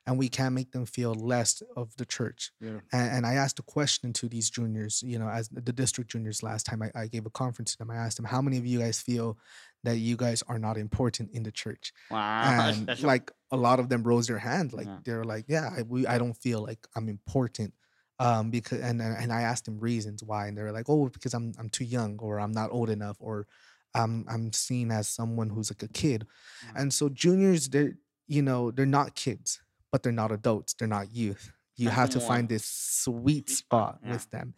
and 0.05 0.17
we 0.17 0.27
can't 0.27 0.55
make 0.55 0.71
them 0.71 0.85
feel 0.85 1.13
less 1.13 1.61
of 1.77 1.95
the 1.97 2.05
church. 2.05 2.51
Claro. 2.61 2.81
And, 2.91 3.11
and 3.17 3.25
I 3.25 3.33
asked 3.35 3.59
a 3.59 3.63
question 3.63 4.11
to 4.13 4.27
these 4.27 4.49
juniors, 4.49 5.03
you 5.05 5.19
know, 5.19 5.29
as 5.29 5.49
the 5.49 5.71
district 5.71 6.09
juniors 6.11 6.41
last 6.41 6.65
time 6.65 6.81
I, 6.81 6.91
I 6.95 7.07
gave 7.07 7.25
a 7.25 7.29
conference 7.29 7.73
to 7.73 7.77
them. 7.77 7.91
I 7.91 7.97
asked 7.97 8.17
them, 8.17 8.25
how 8.25 8.41
many 8.41 8.57
of 8.57 8.65
you 8.65 8.79
guys 8.79 8.99
feel 8.99 9.37
that 9.83 9.97
you 9.97 10.17
guys 10.17 10.43
are 10.47 10.59
not 10.59 10.77
important 10.77 11.29
in 11.31 11.43
the 11.43 11.51
church? 11.51 11.93
Guau, 12.11 12.17
And 12.69 12.89
eso 12.89 13.05
like 13.05 13.31
a 13.51 13.57
lot 13.57 13.79
of 13.79 13.89
them 13.89 14.03
rose 14.03 14.27
their 14.27 14.39
hand, 14.39 14.73
like 14.73 14.87
ajá, 14.87 15.03
they're 15.05 15.23
like, 15.23 15.45
yeah, 15.47 15.69
I, 15.77 15.83
we, 15.83 16.07
I 16.07 16.17
don't 16.17 16.35
feel 16.35 16.61
like 16.61 16.87
I'm 16.95 17.07
important. 17.07 17.73
Um, 18.21 18.49
because 18.49 18.81
and 18.81 19.01
and 19.01 19.15
and 19.15 19.31
I 19.31 19.43
asked 19.43 19.63
them 19.63 19.79
reasons 19.79 20.21
why, 20.25 20.47
and 20.47 20.57
they're 20.57 20.73
like, 20.73 20.89
oh, 20.89 21.07
because 21.07 21.33
I'm 21.33 21.53
I'm 21.57 21.69
too 21.69 21.85
young, 21.85 22.19
or 22.19 22.41
I'm 22.41 22.51
not 22.51 22.69
old 22.69 22.89
enough, 22.89 23.15
or 23.21 23.47
I'm 23.93 24.25
I'm 24.29 24.53
seen 24.53 24.91
as 24.91 25.07
someone 25.07 25.49
who's 25.49 25.71
like 25.71 25.83
a 25.83 25.87
kid. 25.87 26.25
ajá. 26.63 26.81
And 26.81 26.93
so 26.93 27.09
juniors, 27.09 27.69
they're 27.69 27.97
you 28.27 28.41
know 28.41 28.71
they're 28.71 28.85
not 28.85 29.15
kids, 29.15 29.61
but 29.91 30.03
they're 30.03 30.11
not 30.11 30.31
adults, 30.31 30.73
they're 30.73 30.87
not 30.87 31.11
youth. 31.11 31.51
You 31.75 31.89
have 31.89 32.09
to 32.09 32.19
find 32.19 32.49
this 32.49 32.65
sweet 32.65 33.49
spot 33.49 33.99
yeah. 34.03 34.11
with 34.11 34.29
them, 34.31 34.53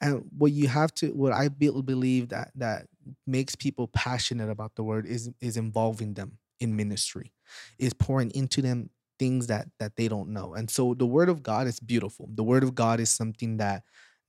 and 0.00 0.24
what 0.36 0.52
you 0.52 0.68
have 0.68 0.94
to, 0.94 1.08
what 1.08 1.32
I 1.32 1.48
be- 1.48 1.68
believe 1.68 2.30
that 2.30 2.50
that 2.54 2.86
makes 3.26 3.54
people 3.54 3.88
passionate 3.88 4.48
about 4.48 4.74
the 4.76 4.82
word 4.82 5.04
is 5.04 5.30
is 5.40 5.58
involving 5.58 6.14
them 6.14 6.38
in 6.60 6.74
ministry, 6.74 7.34
is 7.78 7.92
pouring 7.92 8.30
into 8.30 8.62
them 8.62 8.88
things 9.18 9.48
that 9.48 9.68
that 9.78 9.96
they 9.96 10.08
don't 10.08 10.30
know. 10.30 10.54
And 10.54 10.70
so 10.70 10.94
the 10.94 11.06
word 11.06 11.28
of 11.28 11.42
God 11.42 11.66
is 11.66 11.78
beautiful. 11.78 12.28
The 12.34 12.44
word 12.44 12.62
of 12.62 12.74
God 12.74 13.00
is 13.00 13.10
something 13.10 13.58
that 13.58 13.82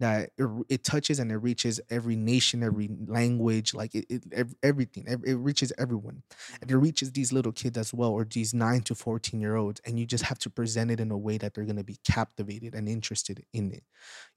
that 0.04 0.32
it, 0.38 0.48
it 0.70 0.84
touches 0.84 1.20
and 1.20 1.32
it 1.32 1.38
reaches 1.38 1.82
every 1.90 2.16
nation, 2.16 2.64
every 2.64 2.90
language, 3.08 3.74
like 3.74 3.96
it, 3.96 4.06
it 4.10 4.48
everything. 4.62 5.06
It 5.26 5.36
reaches 5.36 5.74
everyone 5.80 6.24
and 6.62 6.70
it 6.72 6.78
reaches 6.78 7.12
these 7.14 7.34
little 7.34 7.52
kids 7.52 7.78
as 7.78 7.94
well, 7.94 8.12
or 8.12 8.26
these 8.26 8.54
nine 8.54 8.82
to 8.84 8.96
14 8.96 9.42
year 9.42 9.56
olds. 9.56 9.82
And 9.86 10.00
you 10.00 10.06
just 10.06 10.26
have 10.26 10.40
to 10.40 10.50
present 10.50 10.92
it 10.92 11.00
in 11.00 11.12
a 11.12 11.18
way 11.18 11.38
that 11.40 11.54
they're 11.54 11.66
going 11.66 11.78
to 11.78 11.84
be 11.84 11.98
captivated 12.06 12.76
and 12.76 12.88
interested 12.88 13.44
in 13.54 13.72
it. 13.72 13.84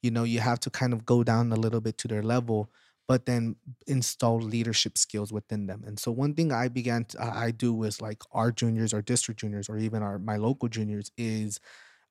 You 0.02 0.10
know, 0.10 0.24
you 0.24 0.40
have 0.40 0.60
to 0.60 0.70
kind 0.70 0.92
of 0.92 1.04
go 1.04 1.24
down 1.24 1.52
a 1.52 1.56
little 1.56 1.80
bit 1.80 1.98
to 1.98 2.08
their 2.08 2.22
level, 2.22 2.70
but 3.08 3.26
then 3.26 3.56
install 3.86 4.38
leadership 4.40 4.98
skills 4.98 5.32
within 5.32 5.66
them. 5.66 5.82
And 5.86 5.98
so 5.98 6.10
one 6.12 6.34
thing 6.34 6.52
I 6.52 6.68
began 6.68 7.04
to, 7.06 7.22
I 7.22 7.50
do 7.50 7.72
with 7.72 8.00
like 8.00 8.22
our 8.32 8.50
juniors, 8.52 8.92
our 8.92 9.02
district 9.02 9.40
juniors, 9.40 9.68
or 9.68 9.78
even 9.78 10.02
our 10.02 10.18
my 10.18 10.36
local 10.36 10.68
juniors 10.68 11.10
is 11.16 11.60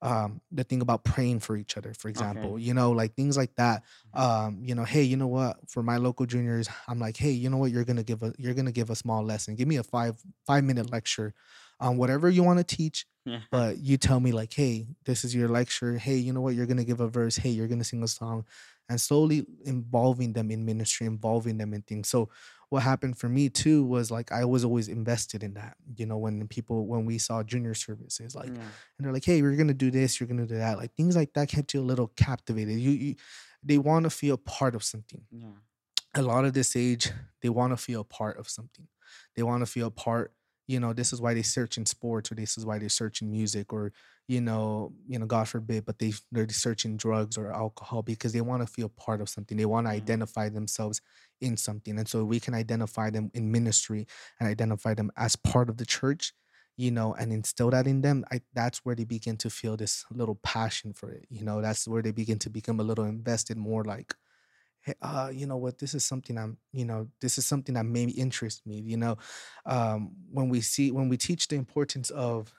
um 0.06 0.40
the 0.52 0.64
thing 0.64 0.82
about 0.82 1.04
praying 1.04 1.40
for 1.40 1.58
each 1.58 1.78
other 1.78 1.94
for 1.94 2.10
example 2.10 2.60
you 2.60 2.74
know 2.74 2.92
like 2.92 3.16
things 3.16 3.36
like 3.36 3.54
that 3.56 3.82
um 4.14 4.60
you 4.62 4.76
know 4.76 4.84
hey 4.86 5.02
you 5.02 5.18
know 5.18 5.28
what? 5.28 5.58
For 5.68 5.82
my 5.82 5.98
local 5.98 6.26
juniors 6.28 6.70
i'm 6.88 7.00
like 7.00 7.18
hey 7.18 7.32
you 7.32 7.50
know 7.50 7.58
what? 7.58 7.72
You're 7.72 7.84
gonna 7.86 8.04
give 8.04 8.22
a 8.24 8.32
you're 8.38 8.54
gonna 8.54 8.72
give 8.72 8.90
a 8.92 8.96
small 8.96 9.24
lesson. 9.24 9.56
Give 9.56 9.68
me 9.68 9.78
a 9.78 9.84
five 9.84 10.16
five 10.46 10.64
minute 10.64 10.92
lecture 10.92 11.34
on 11.80 11.98
whatever 11.98 12.30
you 12.30 12.44
want 12.44 12.60
to 12.60 12.76
teach 12.76 13.06
but 13.52 13.78
you 13.80 13.98
tell 13.98 14.20
me 14.20 14.32
like 14.32 14.54
hey 14.54 14.86
this 15.06 15.24
is 15.26 15.34
your 15.34 15.48
lecture 15.50 15.98
hey 15.98 16.16
you 16.16 16.32
know 16.32 16.42
what 16.42 16.54
you're 16.56 16.68
gonna 16.68 16.84
give 16.86 17.00
a 17.02 17.08
verse 17.08 17.36
hey 17.38 17.50
you're 17.50 17.68
gonna 17.68 17.84
sing 17.84 18.04
a 18.04 18.08
song 18.08 18.46
and 18.88 19.02
slowly 19.02 19.46
involving 19.66 20.34
them 20.34 20.52
in 20.52 20.64
ministry 20.64 21.08
involving 21.08 21.58
them 21.58 21.74
in 21.74 21.82
things 21.82 22.08
so 22.08 22.30
what 22.70 22.84
happened 22.84 23.18
for 23.18 23.28
me 23.30 23.50
too 23.50 23.84
was 23.84 24.12
like 24.12 24.32
i 24.32 24.46
was 24.46 24.64
always 24.64 24.88
invested 24.88 25.42
in 25.44 25.54
that 25.56 25.76
you 25.98 26.06
know 26.06 26.18
when 26.18 26.48
people 26.48 26.86
when 26.86 27.04
we 27.06 27.18
saw 27.18 27.42
junior 27.44 27.74
services 27.74 28.36
like 28.36 28.48
Yeah. 28.50 28.62
and 28.98 29.00
they're 29.06 29.14
like, 29.14 29.26
"Hey, 29.26 29.42
we're 29.42 29.56
gonna 29.56 29.74
do 29.74 29.90
this, 29.92 30.20
you're 30.20 30.28
gonna 30.28 30.46
do 30.48 30.58
that." 30.58 30.78
Like 30.78 30.94
things 30.96 31.16
like 31.16 31.34
that 31.34 31.50
kept 31.50 31.74
you 31.74 31.82
a 31.82 31.90
little 31.92 32.08
captivated. 32.16 32.78
You, 32.80 32.92
you 32.92 33.16
they 33.64 33.78
want 33.80 34.04
to 34.04 34.10
feel 34.10 34.38
part 34.38 34.76
of 34.76 34.84
something. 34.84 35.24
Yeah. 35.32 35.58
A 36.16 36.22
lot 36.22 36.46
of 36.46 36.54
this 36.54 36.76
age, 36.76 37.12
they 37.42 37.50
want 37.50 37.72
to 37.74 37.78
feel 37.78 38.04
part 38.04 38.38
of 38.38 38.48
something. 38.50 38.88
They 39.36 39.44
want 39.44 39.62
to 39.62 39.66
feel 39.66 39.90
part. 39.92 40.32
You 40.68 40.80
know, 40.80 40.94
this 40.94 41.14
is 41.14 41.22
why 41.22 41.34
they 41.34 41.44
search 41.44 41.78
in 41.78 41.86
sports, 41.86 42.32
or 42.32 42.36
this 42.36 42.58
is 42.58 42.66
why 42.66 42.80
they 42.80 42.88
search 42.88 43.22
in 43.22 43.30
music, 43.32 43.72
or 43.74 43.92
you 44.28 44.42
know, 44.42 44.94
you 45.08 45.20
know, 45.20 45.26
God 45.28 45.48
forbid, 45.48 45.86
but 45.86 46.00
they 46.00 46.14
they're 46.32 46.50
searching 46.50 46.98
drugs 46.98 47.38
or 47.38 47.52
alcohol 47.52 48.02
because 48.04 48.34
they 48.34 48.42
want 48.42 48.62
to 48.66 48.68
feel 48.68 48.90
part 48.90 49.22
of 49.22 49.30
something. 49.30 49.58
They 49.58 49.66
want 49.66 49.88
to 49.88 49.92
Yeah. 49.92 49.92
identify 49.92 50.50
themselves 50.50 51.02
in 51.42 51.58
something, 51.58 51.98
and 52.00 52.08
so 52.08 52.26
we 52.26 52.40
can 52.40 52.54
identify 52.56 53.10
them 53.12 53.30
in 53.34 53.52
ministry 53.52 54.08
and 54.40 54.50
identify 54.50 54.94
them 54.96 55.12
as 55.18 55.36
part 55.36 55.70
of 55.70 55.78
the 55.78 55.86
church 55.86 56.34
you 56.78 56.92
know, 56.92 57.14
and 57.14 57.32
instill 57.32 57.70
that 57.70 57.88
in 57.88 58.02
them, 58.02 58.26
I 58.32 58.42
that's 58.54 58.80
where 58.80 58.96
they 58.96 59.06
begin 59.06 59.38
to 59.38 59.50
feel 59.50 59.78
this 59.78 60.04
little 60.12 60.36
passion 60.36 60.94
for 60.94 61.10
it. 61.12 61.26
You 61.30 61.44
know, 61.46 61.62
that's 61.62 61.88
where 61.88 62.02
they 62.02 62.12
begin 62.12 62.38
to 62.40 62.50
become 62.50 62.80
a 62.80 62.84
little 62.84 63.06
invested, 63.06 63.58
more 63.58 63.84
like, 63.86 64.14
hey, 64.86 64.94
uh, 65.02 65.32
you 65.34 65.48
know 65.48 65.58
what, 65.58 65.80
this 65.80 65.94
is 65.96 66.06
something 66.06 66.38
I'm, 66.38 66.58
you 66.74 66.86
know, 66.86 67.08
this 67.22 67.38
is 67.38 67.46
something 67.46 67.76
that 67.76 67.86
may 67.86 68.06
interest 68.06 68.66
me. 68.68 68.80
You 68.82 68.98
know, 68.98 69.18
um, 69.66 70.12
when 70.32 70.50
we 70.50 70.62
see 70.62 70.92
when 70.92 71.10
we 71.10 71.18
teach 71.18 71.48
the 71.48 71.56
importance 71.56 72.10
of 72.12 72.54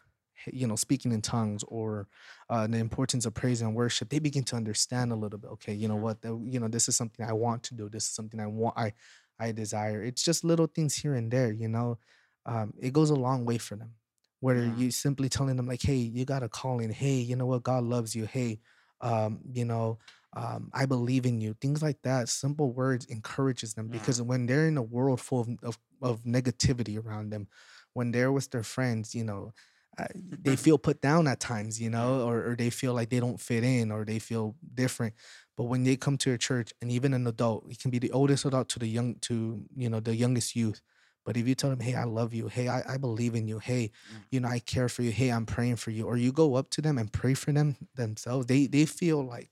you 0.53 0.67
know 0.67 0.77
speaking 0.77 1.13
in 1.13 1.23
tongues 1.23 1.65
or 1.69 2.09
uh, 2.51 2.67
the 2.67 2.79
importance 2.79 3.27
of 3.27 3.35
praise 3.35 3.63
and 3.63 3.75
worship 3.75 4.11
they 4.11 4.19
begin 4.19 4.45
to 4.45 4.55
understand 4.55 5.11
a 5.11 5.17
little 5.17 5.39
bit 5.39 5.51
okay 5.51 5.73
you 5.73 5.89
know 5.89 5.97
what 5.97 6.21
the, 6.23 6.39
you 6.45 6.61
know 6.61 6.69
this 6.69 6.89
is 6.89 6.97
something 6.97 7.27
i 7.27 7.33
want 7.33 7.63
to 7.63 7.75
do 7.75 7.89
this 7.89 8.05
is 8.05 8.11
something 8.11 8.39
i 8.39 8.47
want 8.47 8.77
i 8.77 8.93
i 9.41 9.51
desire 9.51 10.03
it's 10.03 10.23
just 10.23 10.45
little 10.45 10.67
things 10.67 10.95
here 10.95 11.15
and 11.15 11.31
there 11.31 11.53
you 11.53 11.69
know 11.69 11.99
um, 12.45 12.73
it 12.79 12.93
goes 12.93 13.11
a 13.11 13.15
long 13.15 13.45
way 13.45 13.59
for 13.59 13.77
them 13.77 13.95
where 14.41 14.67
Yeah. 14.67 14.75
you 14.77 14.91
simply 14.91 15.29
telling 15.29 15.57
them 15.57 15.67
like 15.67 15.83
hey 15.83 15.97
you 15.97 16.25
got 16.25 16.43
a 16.43 16.49
calling 16.49 16.91
hey 16.91 17.17
you 17.17 17.37
know 17.37 17.47
what 17.47 17.63
god 17.63 17.85
loves 17.85 18.15
you 18.15 18.27
hey 18.27 18.61
um, 19.01 19.41
you 19.53 19.65
know 19.65 19.99
um, 20.35 20.71
i 20.73 20.85
believe 20.87 21.25
in 21.27 21.41
you 21.41 21.55
things 21.61 21.83
like 21.83 22.01
that 22.03 22.29
simple 22.29 22.73
words 22.73 23.05
encourages 23.07 23.75
them 23.75 23.89
because 23.89 24.21
when 24.21 24.47
they're 24.47 24.67
in 24.69 24.77
a 24.77 24.83
world 24.83 25.21
full 25.21 25.41
of, 25.41 25.49
of, 25.63 25.79
of 26.03 26.23
negativity 26.25 27.03
around 27.03 27.31
them 27.31 27.49
when 27.95 28.11
they're 28.13 28.33
with 28.33 28.51
their 28.51 28.63
friends 28.63 29.15
you 29.15 29.25
know 29.25 29.53
uh, 29.99 30.07
they 30.15 30.57
feel 30.65 30.79
put 30.79 31.01
down 31.01 31.27
at 31.27 31.41
times 31.41 31.81
you 31.81 31.89
know 31.89 32.27
or, 32.27 32.51
or 32.51 32.57
they 32.57 32.71
feel 32.71 32.93
like 32.93 33.09
they 33.11 33.21
don't 33.21 33.41
fit 33.41 33.65
in 33.65 33.91
or 33.91 34.05
they 34.05 34.19
feel 34.19 34.57
different 34.75 35.15
but 35.57 35.65
when 35.65 35.85
they 35.85 35.97
come 35.97 36.19
to 36.19 36.33
a 36.33 36.39
church 36.39 36.73
and 36.83 36.91
even 36.91 37.15
an 37.15 37.27
adult 37.27 37.65
it 37.71 37.79
can 37.79 37.91
be 37.91 37.99
the 37.99 38.13
oldest 38.13 38.45
adult 38.45 38.69
to 38.69 38.79
the 38.79 38.87
young 38.89 39.15
to 39.21 39.65
you 39.77 39.89
know 39.89 40.01
the 40.01 40.15
youngest 40.15 40.55
youth 40.57 40.81
But 41.27 41.37
if 41.37 41.49
you 41.49 41.55
tell 41.57 41.71
them, 41.71 41.81
"Hey, 41.83 41.95
I 41.99 42.05
love 42.05 42.33
you. 42.35 42.47
Hey, 42.47 42.69
I, 42.69 42.95
I 42.95 42.97
believe 42.99 43.35
in 43.35 43.49
you. 43.49 43.59
Hey, 43.59 43.91
you 44.31 44.39
know, 44.41 44.47
I 44.49 44.61
care 44.61 44.89
for 44.89 45.03
you. 45.03 45.11
Hey, 45.11 45.31
I'm 45.35 45.45
praying 45.47 45.77
for 45.83 45.91
you," 45.91 46.07
or 46.07 46.17
you 46.17 46.31
go 46.33 46.55
up 46.55 46.71
to 46.71 46.81
them 46.81 46.99
and 46.99 47.11
pray 47.13 47.35
for 47.35 47.51
them 47.53 47.75
themselves, 47.97 48.47
they 48.47 48.69
they 48.69 48.87
feel 48.87 49.27
like 49.27 49.51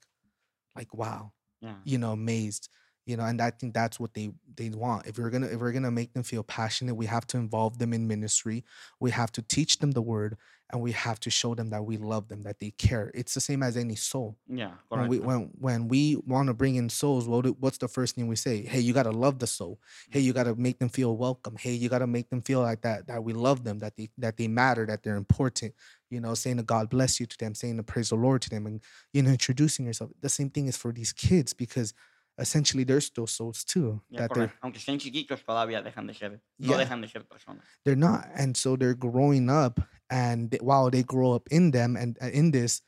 like 0.75 0.93
wow, 0.93 1.31
Yeah. 1.61 1.75
you 1.83 1.97
know, 1.97 2.11
amazed, 2.11 2.69
you 3.05 3.17
know, 3.17 3.23
and 3.25 3.41
I 3.41 3.51
think 3.51 3.73
that's 3.73 3.99
what 3.99 4.13
they 4.13 4.31
they 4.55 4.69
want. 4.69 5.07
If 5.07 5.17
we're 5.17 5.29
gonna 5.29 5.47
if 5.47 5.59
we're 5.59 5.71
gonna 5.71 5.91
make 5.91 6.13
them 6.13 6.23
feel 6.23 6.43
passionate, 6.43 6.95
we 6.95 7.05
have 7.05 7.27
to 7.27 7.37
involve 7.37 7.77
them 7.77 7.93
in 7.93 8.07
ministry. 8.07 8.63
We 8.99 9.11
have 9.11 9.31
to 9.33 9.41
teach 9.41 9.79
them 9.79 9.91
the 9.91 10.01
word, 10.01 10.37
and 10.71 10.81
we 10.81 10.91
have 10.93 11.19
to 11.21 11.29
show 11.29 11.53
them 11.53 11.69
that 11.69 11.85
we 11.85 11.97
love 11.97 12.27
them, 12.27 12.43
that 12.43 12.59
they 12.59 12.71
care. 12.71 13.11
It's 13.13 13.33
the 13.35 13.41
same 13.41 13.61
as 13.61 13.77
any 13.77 13.95
soul. 13.95 14.37
Yeah, 14.47 14.73
When 14.89 15.07
we 15.07 15.19
when 15.19 15.51
when 15.59 15.87
we 15.87 16.15
want 16.25 16.47
to 16.47 16.53
bring 16.53 16.75
in 16.75 16.89
souls, 16.89 17.27
what 17.27 17.43
do- 17.45 17.55
what's 17.59 17.77
the 17.77 17.87
first 17.87 18.15
thing 18.15 18.27
we 18.27 18.35
say? 18.35 18.63
Hey, 18.63 18.79
you 18.79 18.93
gotta 18.93 19.11
love 19.11 19.39
the 19.39 19.47
soul. 19.47 19.79
Hey, 20.09 20.21
you 20.21 20.33
mm-hmm. 20.33 20.37
gotta 20.39 20.55
make 20.55 20.79
them 20.79 20.89
feel 20.89 21.15
welcome. 21.15 21.55
Hey, 21.57 21.73
you 21.73 21.89
gotta 21.89 22.07
make 22.07 22.29
them 22.29 22.41
feel 22.41 22.61
like 22.61 22.81
that 22.81 23.07
that 23.07 23.23
we 23.23 23.33
love 23.33 23.63
them, 23.63 23.79
that 23.79 23.95
they 23.95 24.09
that 24.17 24.37
they 24.37 24.47
matter, 24.47 24.85
that 24.87 25.03
they're 25.03 25.15
important. 25.15 25.73
You 26.09 26.21
know, 26.21 26.33
saying 26.33 26.59
a 26.59 26.63
God 26.63 26.89
bless 26.89 27.19
you 27.19 27.25
to 27.25 27.37
them, 27.37 27.55
saying 27.55 27.77
to 27.77 27.83
praise 27.83 28.09
the 28.09 28.15
Lord 28.15 28.41
to 28.43 28.49
them, 28.49 28.65
and 28.65 28.81
you 29.13 29.21
know, 29.23 29.31
introducing 29.31 29.85
yourself. 29.85 30.11
The 30.21 30.29
same 30.29 30.49
thing 30.49 30.67
is 30.67 30.77
for 30.77 30.91
these 30.91 31.11
kids 31.11 31.53
because 31.53 31.93
essentially 32.37 32.83
they're 32.83 33.01
still 33.01 33.27
souls 33.27 33.63
too. 33.63 34.01
Ya, 34.09 34.21
That 34.21 34.33
they're. 34.33 34.53
Aunque 34.61 34.77
estén 34.79 34.99
chiquitos, 34.99 35.43
todavía 35.43 35.81
dejan 35.83 36.07
de 36.07 36.13
ser, 36.13 36.41
no 36.59 36.77
yeah, 36.77 36.85
dejan 36.85 37.01
de 37.01 37.07
ser 37.07 37.21
personas. 37.23 37.63
they're 37.83 37.95
not, 37.95 38.27
and 38.35 38.55
so 38.55 38.75
they're 38.75 38.93
growing 38.93 39.49
up, 39.49 39.79
and 40.09 40.51
they, 40.51 40.57
while 40.57 40.89
they 40.89 41.03
grow 41.03 41.33
up 41.33 41.47
in 41.51 41.71
them 41.71 41.95
and 41.95 42.17
uh, 42.21 42.27
in 42.27 42.51
this, 42.51 42.81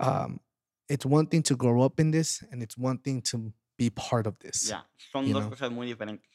um, 0.00 0.40
it's 0.88 1.06
one 1.06 1.26
thing 1.26 1.42
to 1.44 1.56
grow 1.56 1.82
up 1.82 2.00
in 2.00 2.10
this, 2.10 2.42
and 2.50 2.62
it's 2.62 2.76
one 2.76 2.98
thing 2.98 3.22
to 3.22 3.52
be 3.78 3.88
part 3.90 4.26
of 4.26 4.38
this. 4.40 4.68
Ya, 4.68 4.82
son 5.12 5.24
dos 5.30 5.44
know, 5.44 5.50
cosas 5.50 5.70
muy 5.70 5.86
diferentes. 5.86 6.31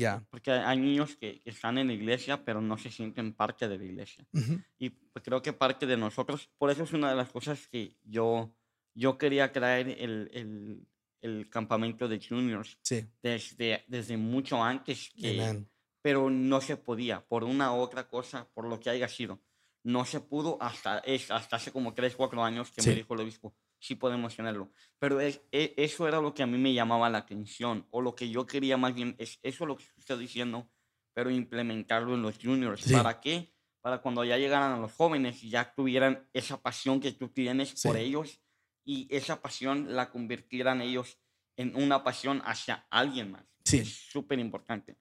Yeah. 0.00 0.24
Porque 0.30 0.50
hay 0.50 0.78
niños 0.78 1.16
que, 1.16 1.40
que 1.40 1.50
están 1.50 1.78
en 1.78 1.86
la 1.88 1.92
iglesia, 1.92 2.44
pero 2.44 2.60
no 2.60 2.76
se 2.78 2.90
sienten 2.90 3.32
parte 3.34 3.68
de 3.68 3.78
la 3.78 3.84
iglesia. 3.84 4.24
Mhm. 4.32 4.64
Y 4.78 4.90
pues, 4.90 5.24
creo 5.24 5.40
que 5.42 5.52
parte 5.52 5.86
de 5.86 5.96
nosotros, 5.96 6.48
por 6.58 6.70
eso 6.70 6.82
es 6.84 6.92
una 6.92 7.10
de 7.10 7.16
las 7.16 7.30
cosas 7.30 7.68
que 7.68 7.96
yo, 8.04 8.52
yo 8.94 9.16
quería 9.18 9.52
traer 9.52 9.88
el, 9.88 10.30
el, 10.32 10.86
el 11.20 11.48
campamento 11.50 12.08
de 12.08 12.18
juniors 12.18 12.78
Sí, 12.82 13.06
desde, 13.22 13.84
desde 13.88 14.16
mucho 14.16 14.62
antes 14.62 15.10
que, 15.14 15.40
amen. 15.40 15.68
pero 16.02 16.30
no 16.30 16.60
se 16.60 16.76
podía, 16.76 17.20
por 17.26 17.44
una 17.44 17.72
u 17.72 17.76
otra 17.76 18.08
cosa, 18.08 18.48
por 18.54 18.64
lo 18.66 18.80
que 18.80 18.90
haya 18.90 19.08
sido. 19.08 19.38
No 19.82 20.04
se 20.04 20.20
pudo 20.20 20.58
hasta, 20.60 20.98
es, 21.00 21.30
hasta 21.30 21.56
hace 21.56 21.72
como 21.72 21.94
3, 21.94 22.14
4 22.16 22.44
años 22.44 22.70
que 22.70 22.82
me 22.82 22.92
Sí, 22.92 22.94
dijo 22.96 23.14
el 23.14 23.20
obispo, 23.20 23.54
sí 23.80 23.94
podemos 23.96 24.36
tenerlo. 24.36 24.72
Pero 24.98 25.20
es, 25.20 25.42
e- 25.52 25.74
eso 25.76 26.06
era 26.06 26.20
lo 26.20 26.34
que 26.34 26.42
a 26.42 26.46
mí 26.46 26.58
me 26.58 26.72
llamaba 26.74 27.10
la 27.10 27.18
atención, 27.18 27.86
o 27.90 28.00
lo 28.02 28.14
que 28.14 28.30
yo 28.30 28.46
quería 28.46 28.76
más 28.76 28.94
bien, 28.94 29.16
es 29.18 29.38
eso 29.42 29.66
lo 29.66 29.76
que 29.76 29.84
estoy 29.98 30.18
diciendo, 30.18 30.70
pero 31.12 31.30
implementarlo 31.30 32.14
en 32.14 32.22
los 32.22 32.38
juniors. 32.38 32.84
sí, 32.84 32.94
¿Para 32.94 33.20
qué? 33.20 33.52
Para 33.80 33.98
cuando 34.02 34.24
ya 34.24 34.36
llegaran 34.36 34.72
a 34.72 34.78
los 34.78 34.92
jóvenes, 34.92 35.40
ya 35.42 35.74
tuvieran 35.74 36.28
esa 36.32 36.60
pasión 36.62 37.00
que 37.00 37.12
tú 37.12 37.28
tienes 37.28 37.80
por 37.82 37.96
ellos 37.96 38.40
y 38.84 39.08
esa 39.10 39.40
pasión 39.42 39.94
la 39.94 40.10
convirtieran 40.10 40.80
ellos 40.82 41.18
en 41.56 41.74
una 41.76 42.04
pasión 42.04 42.42
hacia 42.44 42.86
alguien 42.90 43.32
más. 43.32 43.44
Es 43.64 43.64
sí, 43.64 43.84
súper 43.88 44.38
importante. 44.38 44.98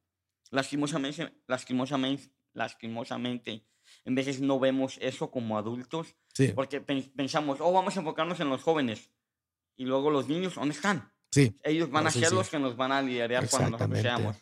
Lastimosamente, 0.52 1.42
lastimosamente, 1.48 2.32
lastimosamente, 2.54 3.52
en 3.52 3.66
veces 4.16 4.42
no 4.42 4.60
vemos 4.60 4.98
eso 5.02 5.30
como 5.32 5.58
adultos 5.58 6.16
sí, 6.34 6.50
porque 6.56 6.82
pen- 6.82 7.12
pensamos, 7.16 7.60
oh, 7.62 7.72
vamos 7.72 7.96
a 7.96 8.00
enfocarnos 8.00 8.40
en 8.40 8.50
los 8.50 8.62
jóvenes. 8.64 9.10
Y 9.76 9.86
luego 9.86 10.10
los 10.12 10.28
niños, 10.28 10.56
¿dónde 10.56 10.76
están? 10.76 11.12
sí. 11.32 11.56
Ellos 11.64 11.90
van 11.90 12.04
No, 12.04 12.10
a 12.10 12.12
ser 12.12 12.28
sí. 12.30 12.36
los 12.36 12.50
que 12.50 12.60
nos 12.60 12.76
van 12.76 12.92
a 12.92 13.02
liderar 13.02 13.48
cuando 13.50 13.72
nosotros 13.78 14.00
seamos 14.02 14.36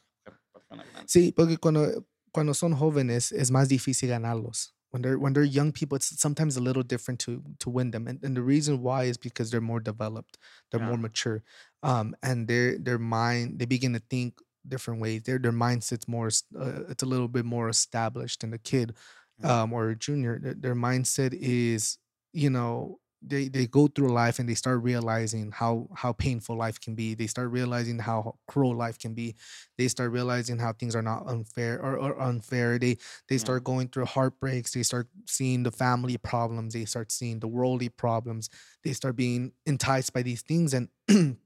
personas 0.52 0.86
grandes. 0.92 1.12
Sí, 1.12 1.32
porque 1.32 1.58
cuando, 1.58 2.08
cuando 2.32 2.54
son 2.54 2.74
jóvenes 2.74 3.32
es 3.32 3.52
más 3.52 3.68
difícil 3.70 4.10
ganarlos. 4.10 4.74
When 4.90 5.02
they're 5.02 5.18
when 5.18 5.34
they're 5.34 5.44
young 5.46 5.74
people, 5.74 5.98
it's 5.98 6.18
sometimes 6.18 6.56
a 6.56 6.62
little 6.62 6.82
different 6.82 7.20
to 7.26 7.44
to 7.60 7.70
win 7.70 7.92
them, 7.92 8.08
and, 8.08 8.24
and 8.24 8.36
the 8.38 8.42
reason 8.42 8.82
why 8.82 9.04
is 9.04 9.18
because 9.18 9.52
they're 9.52 9.60
more 9.60 9.82
developed, 9.82 10.38
they're 10.72 10.80
more 10.84 10.98
mature, 10.98 11.44
um, 11.84 12.16
and 12.24 12.48
their 12.48 12.80
their 12.80 12.98
mind 12.98 13.60
they 13.60 13.66
begin 13.66 13.92
to 13.94 14.00
think 14.10 14.40
different 14.66 15.02
ways. 15.02 15.24
Their 15.24 15.40
their 15.40 15.52
mindset's 15.52 16.08
more 16.08 16.30
uh, 16.58 16.88
it's 16.90 17.04
a 17.04 17.06
little 17.06 17.28
bit 17.28 17.44
more 17.44 17.68
established 17.68 18.40
than 18.40 18.54
a 18.54 18.58
kid 18.58 18.96
um, 19.44 19.74
or 19.74 19.90
a 19.90 19.96
junior. 19.96 20.40
Their, 20.40 20.54
their 20.54 20.76
mindset 20.76 21.34
is 21.34 21.98
you 22.34 22.50
know 22.50 23.00
they 23.22 23.48
they 23.48 23.66
go 23.66 23.88
through 23.88 24.14
life 24.14 24.38
and 24.40 24.48
they 24.48 24.54
start 24.54 24.84
realizing 24.84 25.52
how 25.52 25.88
how 25.96 26.14
painful 26.14 26.56
life 26.56 26.80
can 26.80 26.96
be. 26.96 27.16
They 27.16 27.28
start 27.28 27.50
realizing 27.52 28.00
how 28.00 28.38
cruel 28.48 28.76
life 28.76 29.00
can 29.00 29.14
be. 29.14 29.36
They 29.78 29.88
start 29.88 30.12
realizing 30.12 30.60
how 30.60 30.74
things 30.74 30.96
are 30.96 31.02
not 31.02 31.28
unfair 31.28 31.82
or, 31.82 31.98
or 31.98 32.22
unfair. 32.22 32.78
They 32.78 32.98
they 33.28 33.38
start 33.38 33.64
going 33.64 33.90
through 33.90 34.06
heartbreaks. 34.06 34.74
They 34.74 34.84
start 34.84 35.08
seeing 35.26 35.64
the 35.64 35.72
family 35.72 36.18
problems. 36.18 36.74
They 36.74 36.86
start 36.86 37.12
seeing 37.12 37.40
the 37.40 37.48
worldly 37.48 37.90
problems. 37.90 38.50
They 38.84 38.94
start 38.94 39.16
being 39.16 39.54
enticed 39.66 40.14
by 40.14 40.22
these 40.22 40.42
things. 40.44 40.74
And 40.74 40.90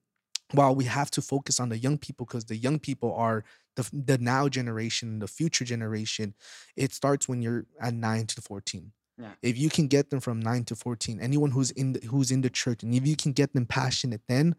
while 0.52 0.76
we 0.76 0.86
have 0.86 1.10
to 1.12 1.22
focus 1.22 1.60
on 1.60 1.70
the 1.70 1.78
young 1.78 1.98
people 1.98 2.26
because 2.26 2.46
the 2.46 2.58
young 2.58 2.80
people 2.80 3.14
are 3.16 3.44
the, 3.76 3.90
the 3.94 4.18
now 4.18 4.50
generation 4.50 5.20
the 5.20 5.28
future 5.28 5.66
generation 5.66 6.34
it 6.76 6.94
starts 6.94 7.28
when 7.28 7.42
you're 7.42 7.66
at 7.82 7.94
9 7.94 8.28
to 8.28 8.42
14 8.42 8.92
ya, 9.18 9.28
if 9.42 9.58
you 9.58 9.70
can 9.70 9.88
get 9.88 10.10
them 10.10 10.20
from 10.20 10.40
9 10.40 10.66
to 10.66 10.76
14 10.76 11.20
anyone 11.22 11.52
who's 11.52 11.72
in 11.72 11.94
the, 11.94 12.06
who's 12.08 12.32
in 12.32 12.42
the 12.42 12.50
church 12.50 12.84
and 12.84 12.94
if 12.94 13.06
you 13.06 13.16
can 13.16 13.32
get 13.32 13.54
them 13.54 13.66
passionate 13.66 14.22
then 14.28 14.56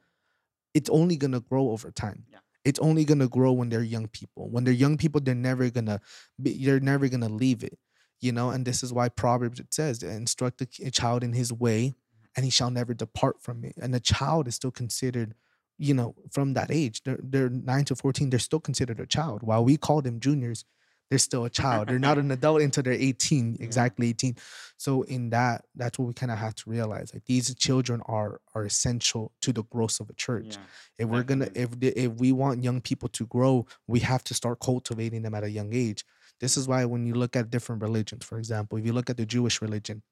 it's 0.75 0.89
only 0.89 1.17
going 1.17 1.33
to 1.33 1.41
grow 1.41 1.69
over 1.69 1.91
time. 1.91 2.25
Ya, 2.33 2.39
it's 2.65 2.81
only 2.81 3.05
going 3.05 3.19
to 3.19 3.29
grow 3.29 3.53
when 3.53 3.69
they're 3.69 3.83
young 3.83 4.09
people. 4.09 4.49
When 4.49 4.65
they're 4.65 4.73
young 4.73 4.97
people 4.97 5.21
they're 5.21 5.35
never 5.35 5.69
going 5.69 5.87
to 5.87 6.01
be 6.41 6.65
they're 6.65 6.81
never 6.81 7.09
going 7.09 7.21
to 7.21 7.29
leave 7.29 7.63
it 7.63 7.79
you 8.23 8.33
know? 8.33 8.49
And 8.49 8.65
this 8.65 8.83
is 8.83 8.93
why 8.93 9.11
proverbs 9.11 9.61
it 9.61 9.75
says 9.75 10.03
instruct 10.03 10.63
a 10.63 10.91
child 10.91 11.23
in 11.23 11.35
his 11.35 11.53
way 11.53 11.95
and 12.35 12.47
he 12.47 12.51
shall 12.51 12.71
never 12.71 12.95
depart 12.95 13.43
from 13.43 13.65
it. 13.65 13.75
And 13.77 13.95
a 13.95 14.01
child 14.01 14.49
is 14.49 14.55
still 14.55 14.71
considered 14.71 15.35
you 15.83 15.95
know 15.95 16.15
from 16.31 16.55
that 16.55 16.71
age 16.71 17.03
they're, 17.03 17.19
they're 17.23 17.49
9 17.49 17.85
to 17.87 17.97
14 17.97 18.31
they're 18.31 18.39
still 18.39 18.61
considered 18.61 19.01
a 19.01 19.07
child. 19.07 19.43
While 19.43 19.65
we 19.65 19.77
call 19.77 20.01
them 20.03 20.21
juniors 20.21 20.65
they're 21.11 21.19
still 21.19 21.45
a 21.45 21.51
child. 21.51 21.89
They're 21.89 21.99
not 21.99 22.17
an 22.17 22.31
adult 22.39 22.63
until 22.63 22.85
they're 22.85 22.95
18 22.95 23.59
exactly 23.61 24.09
18 24.09 24.37
so 24.79 25.03
in 25.03 25.31
that 25.31 25.65
that's 25.75 25.99
what 25.99 26.07
we 26.07 26.15
kind 26.15 26.33
of 26.33 26.39
have 26.39 26.55
to 26.55 26.71
realize 26.71 27.13
like 27.13 27.25
these 27.27 27.55
children 27.55 28.01
are 28.07 28.41
are 28.55 28.65
essential 28.65 29.33
to 29.43 29.53
the 29.53 29.65
growth 29.65 30.01
of 30.01 30.09
a 30.09 30.15
church. 30.15 30.57
Ya, 30.57 30.63
if 31.01 31.09
we're 31.09 31.23
gonna 31.25 31.49
if 31.55 31.79
the, 31.79 31.89
if 32.01 32.13
we 32.13 32.33
want 32.33 32.65
young 32.65 32.81
people 32.81 33.09
to 33.11 33.27
grow 33.27 33.67
we 33.87 34.01
have 34.01 34.25
to 34.25 34.35
start 34.35 34.61
cultivating 34.61 35.23
them 35.23 35.35
at 35.35 35.45
a 35.45 35.51
young 35.51 35.75
age. 35.75 36.05
This 36.41 36.57
is 36.57 36.67
why 36.67 36.85
when 36.85 37.07
you 37.07 37.15
look 37.15 37.37
at 37.37 37.51
different 37.51 37.83
religions 37.83 38.25
for 38.25 38.39
example 38.39 38.79
if 38.79 38.87
you 38.87 38.93
look 38.93 39.11
at 39.11 39.17
the 39.17 39.27
jewish 39.27 39.61
religion 39.61 40.03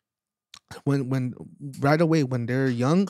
when 0.84 1.08
when 1.08 1.34
right 1.80 2.00
away 2.00 2.24
when 2.24 2.46
they're 2.46 2.68
young 2.68 3.08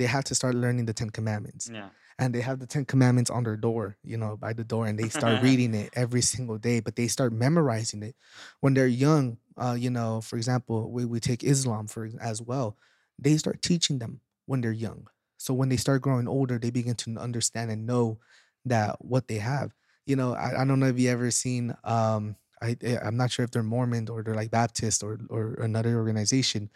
they 0.00 0.06
have 0.06 0.24
to 0.24 0.34
start 0.34 0.56
learning 0.56 0.86
the 0.86 0.94
ten 0.94 1.10
commandments. 1.10 1.70
Ya, 1.72 1.90
and 2.18 2.34
they 2.34 2.40
have 2.42 2.58
the 2.60 2.66
ten 2.66 2.84
commandments 2.84 3.30
on 3.30 3.44
their 3.44 3.56
door 3.56 3.96
you 4.04 4.16
know 4.16 4.36
by 4.36 4.52
the 4.52 4.64
door 4.64 4.86
and 4.86 4.98
they 4.98 5.08
start 5.08 5.40
reading 5.46 5.74
it 5.74 5.90
every 5.94 6.22
single 6.22 6.58
day 6.58 6.80
but 6.80 6.96
they 6.96 7.08
start 7.08 7.32
memorizing 7.32 8.02
it. 8.02 8.16
When 8.60 8.74
they're 8.74 8.86
young 8.88 9.38
uh 9.58 9.76
you 9.78 9.90
know 9.90 10.20
for 10.20 10.36
example 10.36 10.90
we, 10.90 11.04
we 11.04 11.20
take 11.20 11.44
islam 11.44 11.86
for 11.88 12.08
as 12.20 12.42
well 12.42 12.76
they 13.18 13.36
start 13.36 13.62
teaching 13.62 13.98
them 13.98 14.20
when 14.46 14.60
they're 14.62 14.72
young. 14.72 15.08
So 15.38 15.54
when 15.54 15.68
they 15.70 15.76
start 15.76 16.02
growing 16.02 16.28
older 16.28 16.58
they 16.58 16.70
begin 16.70 16.94
to 16.96 17.16
understand 17.18 17.70
and 17.70 17.86
know 17.86 18.18
that 18.64 18.96
what 19.04 19.28
they 19.28 19.38
have. 19.38 19.74
You 20.06 20.16
know 20.16 20.34
i, 20.34 20.62
I 20.62 20.64
don't 20.64 20.80
know 20.80 20.86
if 20.88 20.98
you 20.98 21.10
ever 21.10 21.30
seen 21.30 21.74
um 21.84 22.36
I, 22.62 22.76
eh, 22.82 22.98
I'm 23.02 23.16
not 23.16 23.30
sure 23.30 23.44
if 23.44 23.52
they're 23.52 23.62
Mormon 23.62 24.08
or 24.10 24.22
they're 24.22 24.34
like 24.34 24.50
Baptist 24.50 25.02
or 25.02 25.18
or 25.30 25.54
another 25.62 25.96
organization, 25.96 26.68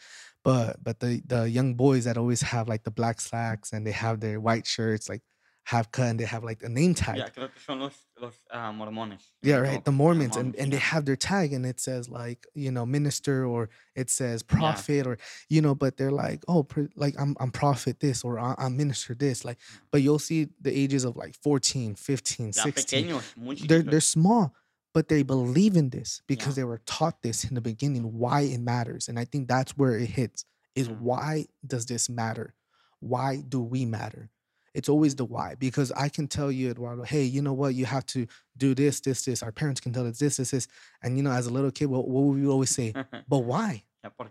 but 0.44 0.76
but 0.82 1.00
the 1.00 1.22
the 1.26 1.48
young 1.50 1.74
boys 1.74 2.04
that 2.04 2.16
always 2.16 2.42
have 2.42 2.68
like 2.68 2.84
the 2.84 2.90
black 2.90 3.20
slacks 3.20 3.72
and 3.72 3.86
they 3.86 3.92
have 3.92 4.20
their 4.20 4.38
white 4.40 4.66
shirts 4.66 5.08
like 5.08 5.22
half 5.64 5.90
cut 5.90 6.08
and 6.10 6.20
they 6.20 6.24
have 6.24 6.44
like 6.44 6.62
a 6.62 6.68
name 6.68 6.94
tag. 6.94 7.16
creo 7.34 7.48
que 7.52 7.60
son 7.66 7.80
los, 7.80 7.94
los 8.20 8.34
ah, 8.52 8.70
mormones, 8.70 9.32
Yeah, 9.42 9.56
right. 9.56 9.82
The. 9.84 9.90
Ya, 9.90 9.96
Mormons 9.96 10.36
and 10.36 10.48
mormons, 10.52 10.62
and 10.62 10.72
they 10.72 10.76
have 10.76 11.04
their 11.06 11.16
tag 11.16 11.52
and 11.54 11.64
it 11.64 11.80
says 11.80 12.08
like 12.10 12.46
you 12.54 12.70
know 12.70 12.84
minister 12.84 13.46
or 13.46 13.70
it 13.96 14.10
says 14.10 14.42
prophet 14.42 15.06
or 15.06 15.16
you 15.48 15.62
know, 15.62 15.74
but 15.74 15.96
they're 15.96 16.10
like 16.10 16.44
oh 16.48 16.66
like 16.96 17.14
I'm 17.18 17.34
I'm 17.40 17.50
prophet 17.50 18.00
this 18.00 18.24
or 18.24 18.38
I'm 18.38 18.76
minister 18.76 19.14
this 19.14 19.44
like, 19.44 19.58
but 19.90 20.02
you'll 20.02 20.18
see 20.18 20.48
the 20.60 20.76
ages 20.78 21.04
of 21.04 21.16
like 21.16 21.34
14, 21.42 21.94
15, 21.94 22.46
Ya, 22.46 22.52
16. 22.52 23.06
pequeños, 23.06 23.66
They're 23.66 23.82
they're 23.82 24.00
small, 24.00 24.54
but 24.94 25.08
they 25.08 25.22
believe 25.22 25.76
in 25.76 25.90
this 25.90 26.22
because 26.26 26.56
Ya, 26.56 26.62
they 26.62 26.64
were 26.64 26.80
taught 26.86 27.20
this 27.22 27.44
in 27.44 27.54
the 27.54 27.60
beginning 27.60 28.18
why 28.18 28.42
it 28.42 28.60
matters, 28.60 29.08
and 29.08 29.18
I 29.18 29.24
think 29.24 29.48
that's 29.48 29.76
where 29.76 29.98
it 29.98 30.08
hits 30.08 30.46
is 30.74 30.88
ya, 30.88 30.94
why 30.94 31.46
does 31.66 31.86
this 31.86 32.08
matter? 32.08 32.54
Why 33.00 33.42
do 33.46 33.60
we 33.60 33.84
matter? 33.84 34.30
It's 34.72 34.88
always 34.88 35.14
the 35.14 35.24
why 35.24 35.54
because 35.58 35.92
I 35.92 36.08
can 36.08 36.26
tell 36.26 36.50
you, 36.50 36.70
Eduardo, 36.70 37.04
hey, 37.04 37.22
you 37.22 37.42
know 37.42 37.52
what? 37.52 37.74
You 37.74 37.84
have 37.86 38.06
to 38.06 38.26
do 38.56 38.74
this, 38.74 39.00
this, 39.00 39.24
this. 39.24 39.42
Our 39.42 39.52
parents 39.52 39.80
can 39.80 39.92
tell 39.92 40.06
us 40.06 40.18
this, 40.18 40.38
this, 40.38 40.50
this. 40.50 40.66
And 41.02 41.16
you 41.16 41.22
know, 41.22 41.30
as 41.30 41.46
a 41.46 41.52
little 41.52 41.70
kid, 41.70 41.86
what, 41.86 42.08
what 42.08 42.24
would 42.24 42.40
we 42.40 42.48
always 42.48 42.70
say? 42.70 42.92
But 43.28 43.38
why? 43.38 43.84
¿por? 44.10 44.30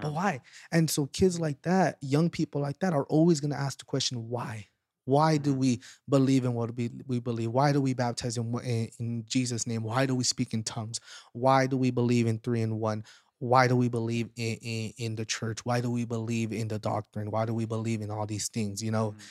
But 0.00 0.12
why? 0.12 0.40
And 0.70 0.88
so 0.88 1.06
kids 1.06 1.40
like 1.40 1.62
that, 1.62 1.98
young 2.00 2.30
people 2.30 2.60
like 2.60 2.78
that 2.80 2.92
are 2.92 3.04
always 3.04 3.40
gonna 3.40 3.56
ask 3.56 3.78
the 3.78 3.84
question, 3.84 4.28
why? 4.28 4.68
Why 5.10 5.30
do 5.46 5.52
we 5.62 5.80
believe 6.08 6.44
in 6.48 6.52
what 6.54 6.76
we, 6.76 6.90
we 7.06 7.18
believe? 7.20 7.50
Why 7.50 7.72
do 7.72 7.80
we 7.80 7.94
baptize 7.94 8.36
in, 8.40 8.46
in, 8.74 8.88
in 8.98 9.24
Jesus' 9.26 9.66
name? 9.66 9.82
Why 9.82 10.06
do 10.06 10.14
we 10.14 10.24
speak 10.24 10.54
in 10.54 10.62
tongues? 10.62 11.00
Why 11.32 11.66
do 11.66 11.76
we 11.84 11.90
believe 12.00 12.26
in 12.32 12.38
three 12.38 12.62
and 12.62 12.78
one? 12.80 13.04
Why 13.40 13.66
do 13.66 13.74
we 13.74 13.88
believe 13.88 14.28
in, 14.36 14.56
in, 14.72 14.92
in 15.04 15.16
the 15.16 15.24
church? 15.24 15.64
Why 15.64 15.80
do 15.80 15.90
we 15.90 16.04
believe 16.04 16.52
in 16.52 16.68
the 16.68 16.78
doctrine? 16.78 17.30
Why 17.30 17.44
do 17.46 17.54
we 17.54 17.64
believe 17.64 18.00
in 18.02 18.10
all 18.10 18.26
these 18.26 18.48
things? 18.48 18.82
You 18.82 18.92
know, 18.96 19.08
Ujú. 19.12 19.26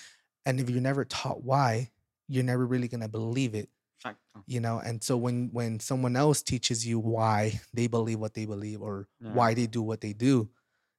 and 0.48 0.60
if 0.60 0.70
you're 0.70 0.82
never 0.92 1.06
taught 1.06 1.44
why, 1.44 1.92
you're 2.28 2.44
never 2.44 2.66
really 2.66 2.88
gonna 2.88 3.08
believe 3.20 3.54
it 3.56 3.70
you 4.48 4.60
know 4.60 4.80
and 4.80 5.04
so 5.04 5.18
when 5.18 5.50
when 5.52 5.80
someone 5.80 6.16
else 6.16 6.42
teaches 6.42 6.86
you 6.86 6.98
why 7.00 7.60
they 7.74 7.88
believe 7.88 8.20
what 8.20 8.34
they 8.34 8.46
believe 8.46 8.82
or 8.82 9.08
Yeah. 9.20 9.32
why 9.38 9.54
they 9.54 9.68
do 9.68 9.82
what 9.82 10.02
they 10.02 10.14
do 10.14 10.50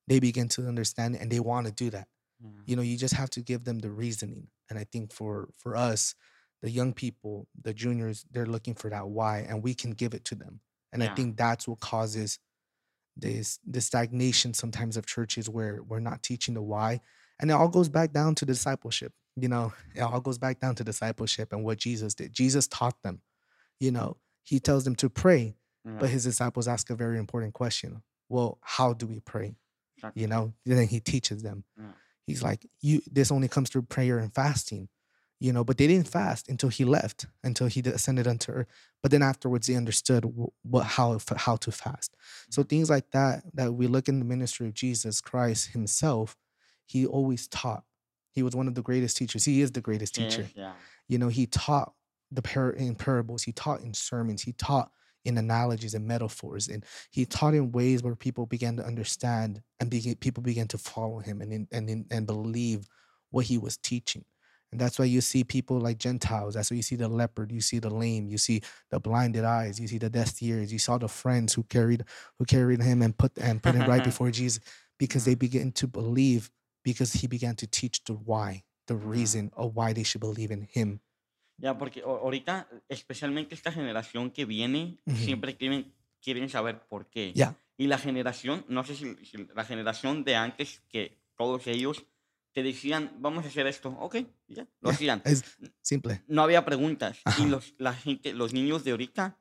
they 0.09 0.21
begin 0.21 0.49
to 0.55 0.67
understand 0.67 1.17
and 1.17 1.31
they 1.31 1.41
want 1.41 1.67
to 1.67 1.73
do 1.73 1.91
that 1.91 2.09
Yeah. 2.43 2.49
you 2.67 2.77
know 2.77 2.83
you 2.83 2.97
just 2.97 3.15
have 3.15 3.31
to 3.31 3.41
give 3.51 3.65
them 3.65 3.79
the 3.81 3.91
reasoning 3.91 4.49
and 4.71 4.79
i 4.79 4.85
think 4.85 5.13
for 5.13 5.49
for 5.59 5.77
us 5.77 6.15
the 6.63 6.71
young 6.71 6.93
people 6.93 7.49
the 7.61 7.75
juniors 7.75 8.25
they're 8.31 8.47
looking 8.47 8.75
for 8.75 8.89
that 8.91 9.09
why 9.09 9.39
and 9.49 9.63
we 9.63 9.75
can 9.75 9.91
give 9.91 10.15
it 10.15 10.25
to 10.27 10.35
them. 10.35 10.61
And 10.93 11.03
i 11.03 11.07
think 11.15 11.37
that's 11.37 11.67
what 11.69 11.81
causes 11.81 12.39
this 13.17 13.59
the 13.67 13.81
stagnation 13.81 14.55
sometimes 14.55 14.97
of 14.97 15.07
churches 15.07 15.49
where 15.49 15.83
we're 15.83 16.01
not 16.01 16.23
teaching 16.23 16.55
the 16.55 16.63
why 16.63 17.01
and 17.39 17.51
it 17.51 17.55
all 17.55 17.69
goes 17.69 17.89
back 17.89 18.13
down 18.13 18.35
to 18.37 18.45
discipleship 18.47 19.13
you 19.37 19.49
know? 19.49 19.73
It 19.95 20.01
all 20.01 20.21
goes 20.21 20.39
back 20.39 20.61
down 20.61 20.75
to 20.77 20.85
discipleship 20.85 21.53
and 21.53 21.65
what 21.65 21.79
jesus 21.79 22.15
did. 22.15 22.33
Jesus 22.33 22.67
taught 22.67 22.97
them 23.03 23.21
you 23.79 23.91
know? 23.91 24.17
He 24.43 24.61
tells 24.61 24.85
them 24.85 24.95
to 24.97 25.09
pray 25.09 25.57
Yeah. 25.85 25.97
but 26.01 26.11
his 26.11 26.25
disciples 26.25 26.69
ask 26.69 26.91
a 26.91 26.95
very 26.95 27.19
important 27.19 27.55
question. 27.55 28.03
Well 28.29 28.59
how 28.63 28.93
do 28.95 29.07
we 29.07 29.21
pray? 29.21 29.57
You 30.15 30.27
know? 30.29 30.55
Then 30.67 30.87
he 30.89 31.01
teaches 31.01 31.43
them. 31.43 31.65
Yeah. 31.79 31.93
He's 32.31 32.43
like 32.43 32.67
you 32.81 33.01
this 33.11 33.31
only 33.31 33.49
comes 33.49 33.69
through 33.69 33.83
prayer 33.83 34.19
and 34.19 34.35
fasting 34.35 34.89
you 35.41 35.53
know 35.53 35.65
but 35.65 35.79
they 35.79 35.87
didn't 35.87 36.09
fast 36.09 36.49
until 36.49 36.69
he 36.69 36.85
left 36.85 37.27
until 37.43 37.67
he 37.67 37.81
ascended 37.81 38.27
unto 38.27 38.53
earth. 38.53 38.67
But 39.03 39.11
then 39.11 39.23
afterwards 39.23 39.67
they 39.67 39.75
understood 39.75 40.25
what 40.63 40.85
how 40.85 41.19
how 41.37 41.57
to 41.57 41.73
fast. 41.73 42.15
So 42.51 42.63
mm-hmm. 42.63 42.69
things 42.69 42.91
like 42.91 43.11
that 43.13 43.43
that 43.55 43.73
we 43.73 43.87
look 43.87 44.09
in 44.09 44.19
the 44.19 44.25
ministry 44.25 44.67
of 44.67 44.75
jesus 44.75 45.21
christ 45.21 45.73
himself 45.73 46.37
he 46.91 47.07
always 47.07 47.47
taught. 47.47 47.85
He 48.33 48.43
was 48.43 48.57
one 48.57 48.67
of 48.67 48.75
the 48.75 48.83
greatest 48.83 49.17
teachers. 49.17 49.45
He 49.45 49.61
is 49.61 49.71
the 49.71 49.81
greatest 49.81 50.15
teacher. 50.15 50.49
yeah. 50.57 50.73
you 51.09 51.19
know 51.19 51.29
he 51.29 51.47
taught 51.47 51.93
the 52.33 52.43
par- 52.43 52.71
in 52.71 52.95
parables. 52.95 53.45
He 53.45 53.53
taught 53.53 53.81
in 53.81 53.95
sermons. 53.95 54.43
He 54.43 54.53
taught 54.53 54.91
in 55.25 55.39
analogies 55.39 55.95
and 55.95 56.07
metaphors 56.07 56.69
and 56.69 56.85
he 57.11 57.25
taught 57.25 57.55
in 57.55 57.73
ways 57.73 58.03
where 58.03 58.15
people 58.15 58.47
began 58.47 58.77
to 58.77 58.85
understand 58.85 59.63
and 59.79 59.91
begin, 59.91 60.15
people 60.17 60.43
began 60.43 60.67
to 60.69 60.79
follow 60.79 61.19
him 61.19 61.41
and 61.41 61.69
and 61.71 62.07
and 62.11 62.27
believe 62.27 62.89
what 63.31 63.45
he 63.45 63.59
was 63.59 63.77
teaching. 63.77 64.25
And 64.73 64.81
that's 64.81 64.99
why 64.99 65.07
you 65.07 65.21
see 65.21 65.43
people 65.43 65.81
like 65.81 65.99
gentiles 65.99 66.55
that's 66.55 66.71
why 66.71 66.77
you 66.77 66.83
see 66.85 66.95
the 66.95 67.09
leopard 67.09 67.51
you 67.51 67.61
see 67.61 67.81
the 67.81 67.91
lame 67.91 68.29
you 68.29 68.39
see 68.39 68.63
the 68.91 69.01
blinded 69.01 69.45
eyes 69.45 69.81
you 69.81 69.89
see 69.89 69.99
the 69.99 70.09
deaf 70.09 70.41
ears 70.43 70.73
you 70.73 70.79
saw 70.79 70.97
the 70.97 71.09
friends 71.09 71.53
who 71.53 71.65
carried 71.65 72.05
who 72.39 72.45
carried 72.45 72.81
him 72.81 73.03
and 73.03 73.19
put 73.19 73.33
and 73.39 73.63
put 73.65 73.75
him 73.75 73.89
right 73.91 74.05
before 74.11 74.31
jesus 74.31 74.61
because 74.97 75.25
they 75.25 75.35
began 75.35 75.73
to 75.73 75.89
believe 75.89 76.53
because 76.85 77.13
he 77.13 77.27
began 77.27 77.57
to 77.57 77.67
teach 77.67 78.05
the 78.05 78.13
why 78.13 78.63
the 78.87 78.95
reason 78.95 79.51
of 79.57 79.75
why 79.75 79.93
they 79.93 80.05
should 80.05 80.21
believe 80.21 80.53
in 80.53 80.63
him 80.71 81.01
Ya, 81.61 81.77
porque 81.79 82.03
ahorita, 82.03 82.69
especialmente 82.89 83.55
esta 83.55 83.71
generación 83.71 84.31
que 84.31 84.45
viene, 84.45 84.99
Ujú. 85.07 85.17
siempre 85.17 85.57
quieren, 85.57 85.93
quieren 86.23 86.49
saber 86.49 86.81
por 86.89 87.09
qué. 87.11 87.33
Yeah. 87.35 87.57
Y 87.77 87.87
la 87.87 87.99
generación, 87.99 88.65
no 88.69 88.85
sé 88.85 88.95
si, 88.97 89.15
si 89.25 89.47
la 89.55 89.65
generación 89.65 90.25
de 90.25 90.37
antes, 90.37 90.83
que 90.89 91.19
todos 91.37 91.67
ellos 91.67 92.05
te 92.53 92.63
decían, 92.63 93.13
vamos 93.19 93.45
a 93.45 93.49
hacer 93.49 93.67
esto, 93.67 93.91
ok, 94.01 94.17
ya, 94.49 94.67
lo 94.81 94.91
hacían. 94.91 95.23
Es 95.25 95.45
simple. 95.83 96.23
No 96.27 96.43
había 96.43 96.65
preguntas. 96.65 97.21
Ajá. 97.25 97.43
Y 97.43 97.47
los, 97.49 97.75
la 97.79 97.93
gente, 97.95 98.33
los 98.33 98.53
niños 98.53 98.83
de 98.85 98.91
ahorita 98.91 99.39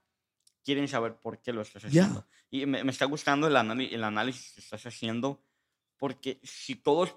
quieren 0.63 0.87
saber 0.87 1.15
por 1.19 1.41
qué 1.41 1.51
lo 1.53 1.61
estás 1.61 1.85
haciendo. 1.85 2.27
Y 2.51 2.65
me, 2.65 2.83
me 2.83 2.91
está 2.91 3.05
gustando 3.05 3.47
el, 3.47 3.55
el 3.81 4.03
análisis 4.03 4.53
que 4.53 4.61
estás 4.61 4.85
haciendo, 4.85 5.41
porque 5.97 6.39
si 6.43 6.75
todos 6.75 7.15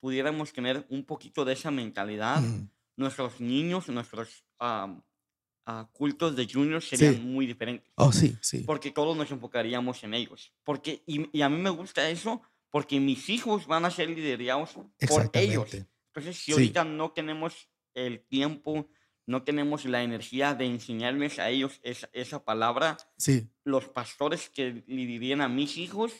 pudiéramos 0.00 0.52
tener 0.52 0.86
un 0.88 1.04
poquito 1.04 1.44
de 1.44 1.52
esa 1.52 1.70
mentalidad, 1.70 2.40
Mhm. 2.40 2.70
Nuestros 2.98 3.40
niños, 3.40 3.88
nuestros 3.88 4.44
am, 4.58 5.02
ah, 5.66 5.88
cultos 5.92 6.34
de 6.36 6.46
juniors 6.46 6.88
serían 6.88 7.14
Sí. 7.14 7.20
muy 7.20 7.46
diferentes. 7.46 7.90
Oh, 7.94 8.12
sí, 8.12 8.36
sí. 8.40 8.64
Porque 8.66 8.90
todos 8.90 9.16
nos 9.16 9.30
enfocaríamos 9.30 10.02
en 10.04 10.14
ellos. 10.14 10.52
Porque, 10.64 11.02
y, 11.06 11.28
y 11.36 11.42
a 11.42 11.48
mí 11.48 11.56
me 11.58 11.70
gusta 11.70 12.10
eso 12.10 12.42
porque 12.70 13.00
mis 13.00 13.28
hijos 13.30 13.66
van 13.66 13.84
a 13.86 13.90
ser 13.90 14.10
liderados 14.10 14.72
por 15.08 15.30
ellos. 15.32 15.72
Entonces, 16.12 16.36
si 16.36 16.46
Sí. 16.46 16.52
ahorita 16.52 16.84
no 16.84 17.12
tenemos 17.12 17.68
el 17.94 18.20
tiempo, 18.26 18.88
no 19.26 19.42
tenemos 19.42 19.84
la 19.84 20.02
energía 20.02 20.54
de 20.54 20.66
enseñarles 20.66 21.38
a 21.38 21.50
ellos 21.50 21.80
esa, 21.82 22.08
esa 22.12 22.44
palabra, 22.44 22.96
Sí. 23.16 23.48
los 23.64 23.88
pastores 23.88 24.48
que 24.50 24.84
le 24.86 25.06
dirían 25.06 25.40
a 25.40 25.48
mis 25.48 25.76
hijos, 25.78 26.12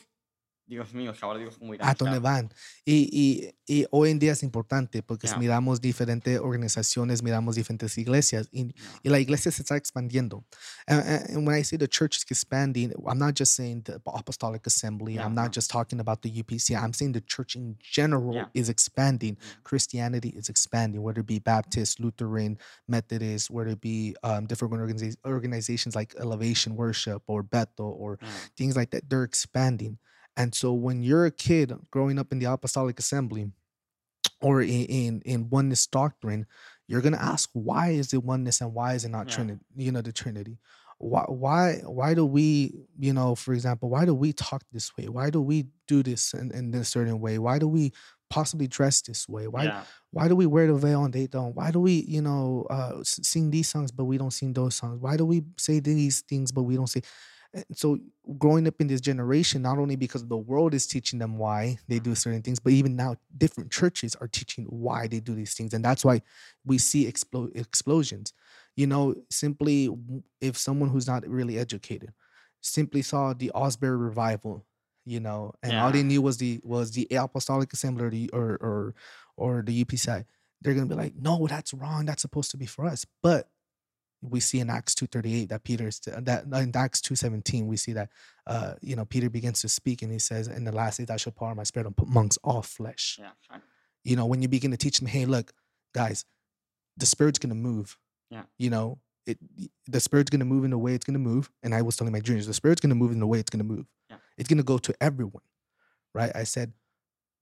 Dios 0.69 0.93
mío, 0.93 1.11
Dios 1.39 1.57
cómo 1.57 1.73
irán 1.73 1.87
a 1.87 1.91
¿A 1.91 1.95
dónde 1.95 2.19
van? 2.19 2.53
Y, 2.85 3.09
y, 3.11 3.55
y 3.65 3.87
hoy 3.89 4.11
en 4.11 4.19
día 4.19 4.33
es 4.33 4.43
importante 4.43 5.01
porque 5.01 5.27
Ya. 5.27 5.35
miramos 5.35 5.81
diferentes 5.81 6.39
organizaciones, 6.39 7.23
miramos 7.23 7.55
diferentes 7.55 7.97
iglesias 7.97 8.47
y, 8.51 8.75
y 9.01 9.09
la 9.09 9.19
iglesia 9.19 9.51
se 9.51 9.63
está 9.63 9.75
expandiendo. 9.77 10.45
And, 10.85 10.99
and- 11.01 11.29
and 11.37 11.47
when 11.47 11.55
I 11.59 11.63
say 11.63 11.77
the 11.77 11.87
church 11.87 12.17
is 12.17 12.25
expanding, 12.29 12.93
I'm 13.07 13.17
not 13.17 13.33
just 13.35 13.55
saying 13.55 13.81
the 13.85 13.99
Apostolic 14.05 14.67
Assembly, 14.67 15.15
Yeah, 15.15 15.25
I'm 15.25 15.33
not 15.33 15.51
just 15.51 15.71
talking 15.71 15.99
about 15.99 16.21
the 16.21 16.29
UPC, 16.29 16.75
I'm 16.75 16.93
saying 16.93 17.13
the 17.13 17.21
church 17.21 17.55
in 17.55 17.75
general 17.81 18.35
Yeah. 18.35 18.45
is 18.53 18.69
expanding. 18.69 19.37
Christianity 19.63 20.29
is 20.29 20.49
expanding, 20.49 21.01
whether 21.01 21.21
it 21.21 21.25
be 21.27 21.39
Baptist, 21.39 21.99
Lutheran, 21.99 22.59
Methodist, 22.87 23.49
whether 23.49 23.71
it 23.71 23.81
be 23.81 24.15
um, 24.21 24.45
different 24.45 24.75
organiza- 24.75 25.17
organizations 25.25 25.95
like 25.95 26.13
Elevation 26.19 26.75
Worship 26.75 27.23
or 27.25 27.41
Bethel 27.41 27.95
or 27.99 28.19
things 28.55 28.75
like 28.75 28.91
that 28.91 29.09
they're 29.09 29.23
expanding 29.23 29.97
and 30.39 30.55
so 30.55 30.73
when 30.73 31.03
you're 31.03 31.27
a 31.27 31.31
kid 31.31 31.73
growing 31.91 32.19
up 32.19 32.33
in 32.33 32.39
the 32.39 32.47
apostolic 32.51 32.99
assembly 32.99 33.51
or 34.41 34.61
in 34.61 34.85
in, 34.85 35.21
in 35.25 35.49
oneness 35.49 35.87
doctrine 35.87 36.45
you're 36.87 37.01
going 37.01 37.13
to 37.13 37.21
ask 37.21 37.49
why 37.53 37.89
is 37.89 38.13
it 38.13 38.23
oneness 38.23 38.61
and 38.61 38.73
why 38.73 38.93
is 38.93 39.05
it 39.05 39.09
not 39.09 39.27
Yeah. 39.27 39.33
trinity 39.35 39.61
you 39.75 39.91
know 39.91 40.01
the 40.01 40.11
trinity? 40.13 40.59
Why 40.99 41.23
why 41.29 41.75
why 41.85 42.13
do 42.13 42.25
we 42.25 42.73
you 42.99 43.13
know 43.13 43.35
for 43.35 43.53
example 43.53 43.89
why 43.89 44.05
do 44.05 44.13
we 44.13 44.33
talk 44.33 44.63
this 44.71 44.95
way? 44.97 45.07
Why 45.07 45.29
do 45.29 45.41
we 45.41 45.67
do 45.87 46.03
this 46.03 46.33
in, 46.33 46.51
in 46.51 46.71
this 46.71 46.89
certain 46.89 47.19
way? 47.21 47.39
Why 47.39 47.59
do 47.59 47.67
we 47.67 47.93
possibly 48.29 48.67
dress 48.67 49.01
this 49.01 49.27
way? 49.29 49.47
Why 49.47 49.69
Ya. 49.69 49.85
why 50.11 50.27
do 50.27 50.35
we 50.35 50.45
wear 50.45 50.67
the 50.67 50.75
veil 50.75 51.05
and 51.05 51.13
they 51.13 51.27
don't? 51.27 51.55
Why 51.55 51.71
do 51.71 51.79
we 51.79 52.01
you 52.07 52.21
know 52.21 52.65
uh 52.69 53.03
sing 53.03 53.51
these 53.51 53.69
songs 53.69 53.91
but 53.91 54.05
we 54.05 54.17
don't 54.17 54.31
sing 54.31 54.53
those 54.53 54.75
songs? 54.75 54.99
Why 54.99 55.15
do 55.17 55.25
we 55.25 55.43
say 55.57 55.79
these 55.79 56.21
things 56.21 56.51
but 56.51 56.63
we 56.63 56.75
don't 56.75 56.87
say 56.87 57.01
and 57.53 57.65
so 57.73 57.97
growing 58.37 58.67
up 58.67 58.79
in 58.79 58.87
this 58.87 59.01
generation 59.01 59.61
not 59.61 59.77
only 59.77 59.95
because 59.95 60.25
the 60.27 60.37
world 60.37 60.73
is 60.73 60.85
teaching 60.85 61.19
them 61.19 61.37
why 61.37 61.77
they 61.87 61.99
do 61.99 62.11
mm-hmm. 62.11 62.15
certain 62.15 62.41
things 62.41 62.59
but 62.59 62.73
even 62.73 62.95
now 62.95 63.15
different 63.37 63.71
churches 63.71 64.15
are 64.21 64.27
teaching 64.27 64.65
why 64.65 65.07
they 65.07 65.19
do 65.19 65.33
these 65.33 65.53
things 65.53 65.73
and 65.73 65.83
that's 65.83 66.05
why 66.05 66.21
we 66.65 66.77
see 66.77 67.11
explo- 67.11 67.55
explosions. 67.55 68.33
You 68.75 68.87
know 68.87 69.15
simply 69.29 69.89
if 70.39 70.57
someone 70.57 70.89
who's 70.89 71.07
not 71.07 71.27
really 71.27 71.57
educated 71.57 72.13
simply 72.61 73.01
saw 73.01 73.33
the 73.33 73.51
Asbury 73.55 73.97
revival 73.97 74.65
you 75.05 75.19
know 75.19 75.53
and 75.63 75.77
all 75.77 75.91
they 75.91 76.03
knew 76.03 76.21
was 76.21 76.37
the 76.37 76.59
was 76.63 76.91
the 76.91 77.07
apostolic 77.11 77.73
assembly 77.73 78.05
or 78.05 78.09
the 78.09 78.29
or 78.31 78.57
or, 78.61 78.95
or 79.37 79.61
the 79.63 79.83
upci 79.83 80.23
they're 80.61 80.73
gonna 80.73 80.85
be 80.85 80.95
like 80.95 81.13
no 81.19 81.47
that's 81.47 81.73
wrong 81.73 82.05
that's 82.05 82.21
supposed 82.21 82.51
to 82.51 82.57
be 82.57 82.65
for 82.65 82.85
us. 82.85 83.05
But 83.21 83.49
we 84.21 84.39
see 84.39 84.59
in 84.59 84.69
Acts 84.69 84.95
2:38 84.95 85.49
that 85.49 85.63
Peter's 85.63 85.99
that 85.99 86.45
in 86.45 86.75
Acts 86.75 87.01
2:17 87.01 87.67
we 87.67 87.77
see 87.77 87.93
that 87.93 88.09
uh 88.47 88.73
you 88.81 88.95
know 88.95 89.05
Peter 89.05 89.29
begins 89.29 89.61
to 89.61 89.69
speak 89.69 90.01
and 90.01 90.11
he 90.11 90.19
says 90.19 90.47
in 90.47 90.65
the 90.65 90.71
last 90.71 90.97
days 90.97 91.09
I 91.09 91.17
shall 91.17 91.31
pour 91.31 91.49
out 91.49 91.55
my 91.55 91.63
spirit 91.63 91.87
on 91.87 91.95
amongst 91.99 92.37
all 92.43 92.61
flesh. 92.61 93.17
Ya. 93.19 93.29
Exacto. 93.29 93.61
You 94.03 94.15
know 94.15 94.25
when 94.25 94.41
you 94.41 94.47
begin 94.47 94.71
to 94.71 94.77
teach 94.77 94.99
them 94.99 95.07
hey 95.07 95.25
look 95.25 95.53
guys 95.93 96.25
the 96.97 97.05
spirit's 97.05 97.39
going 97.39 97.49
to 97.49 97.55
move. 97.55 97.97
Yeah. 98.29 98.43
You 98.57 98.69
know 98.69 98.99
it 99.25 99.37
the 99.87 99.99
spirit's 99.99 100.29
going 100.29 100.39
to 100.39 100.45
move 100.45 100.63
in 100.65 100.71
the 100.71 100.77
way 100.77 100.93
it's 100.93 101.05
going 101.05 101.13
to 101.13 101.19
move 101.19 101.49
and 101.63 101.73
I 101.73 101.81
was 101.81 101.95
telling 101.95 102.13
my 102.13 102.19
juniors 102.19 102.47
the 102.47 102.53
spirit's 102.53 102.81
going 102.81 102.89
to 102.89 102.95
move 102.95 103.11
in 103.11 103.19
the 103.19 103.27
way 103.27 103.39
it's 103.39 103.49
going 103.49 103.65
to 103.65 103.73
move. 103.75 103.85
Yeah. 104.09 104.17
It's 104.37 104.49
going 104.49 104.57
to 104.57 104.63
go 104.63 104.77
to 104.77 104.93
everyone. 105.01 105.43
Right? 106.13 106.31
I 106.35 106.43
said 106.43 106.73